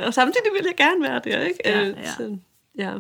Og 0.07 0.15
samtidig 0.15 0.53
ville 0.53 0.69
jeg 0.69 0.77
gerne 0.77 1.03
være 1.03 1.21
der, 1.25 1.43
ikke? 1.43 1.59
Ja, 1.65 1.81
øh, 1.81 1.97
ja. 2.03 2.11
Så, 2.17 2.37
ja. 2.79 2.93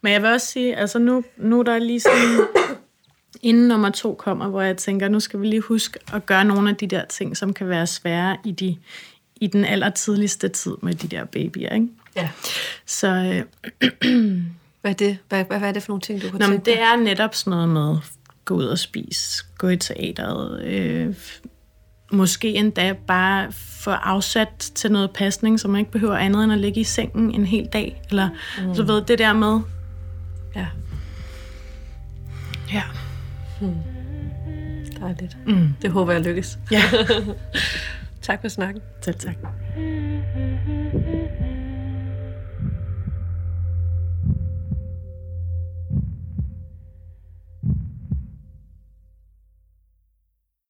Men 0.00 0.12
jeg 0.12 0.22
vil 0.22 0.30
også 0.30 0.46
sige, 0.46 0.76
altså 0.76 0.98
nu, 0.98 1.24
nu 1.36 1.62
der 1.62 1.72
er 1.72 1.78
lige 1.78 2.00
sådan 2.00 2.46
inden 3.42 3.68
nummer 3.68 3.90
to 3.90 4.14
kommer, 4.14 4.48
hvor 4.48 4.62
jeg 4.62 4.76
tænker, 4.76 5.08
nu 5.08 5.20
skal 5.20 5.40
vi 5.40 5.46
lige 5.46 5.60
huske 5.60 5.98
at 6.12 6.26
gøre 6.26 6.44
nogle 6.44 6.70
af 6.70 6.76
de 6.76 6.86
der 6.86 7.04
ting, 7.04 7.36
som 7.36 7.52
kan 7.52 7.68
være 7.68 7.86
svære 7.86 8.36
i, 8.44 8.50
de, 8.50 8.76
i 9.36 9.46
den 9.46 9.64
allertidligste 9.64 10.48
tid 10.48 10.72
med 10.82 10.94
de 10.94 11.08
der 11.08 11.24
babyer, 11.24 11.74
ikke? 11.74 11.88
Ja. 12.16 12.30
Så... 12.86 13.08
Øh, 13.08 13.42
hvad, 14.80 14.90
er 14.90 14.94
det? 14.94 15.18
Hvad, 15.28 15.44
hvad, 15.44 15.58
hvad 15.58 15.68
er 15.68 15.72
det 15.72 15.82
for 15.82 15.90
nogle 15.90 16.00
ting, 16.00 16.22
du 16.22 16.30
kunne 16.30 16.38
Nå, 16.38 16.46
tænke 16.46 16.64
det 16.64 16.80
er 16.80 16.96
netop 16.96 17.34
sådan 17.34 17.50
noget 17.50 17.68
med 17.68 17.96
gå 18.44 18.54
ud 18.54 18.64
og 18.64 18.78
spise, 18.78 19.44
gå 19.58 19.68
i 19.68 19.76
teateret, 19.76 20.64
øh, 20.64 21.14
måske 22.12 22.54
endda 22.54 22.94
bare 23.06 23.52
få 23.52 23.90
afsat 23.90 24.72
til 24.74 24.92
noget 24.92 25.10
pasning, 25.10 25.60
så 25.60 25.68
man 25.68 25.78
ikke 25.78 25.90
behøver 25.90 26.16
andet 26.16 26.44
end 26.44 26.52
at 26.52 26.58
ligge 26.58 26.80
i 26.80 26.84
sengen 26.84 27.34
en 27.34 27.44
hel 27.46 27.66
dag, 27.72 28.02
eller 28.10 28.28
mm. 28.62 28.74
så 28.74 28.82
ved 28.82 29.02
det 29.02 29.18
der 29.18 29.32
med, 29.32 29.60
ja 30.56 30.66
Ja. 32.72 32.82
Dejligt. 35.00 35.36
Mm. 35.46 35.74
Det 35.82 35.90
håber 35.90 36.12
jeg 36.12 36.22
lykkes. 36.22 36.58
Ja, 36.70 36.82
Tak 38.22 38.40
for 38.40 38.48
snakken. 38.48 38.82
selv 39.00 39.16
tak. 39.18 39.36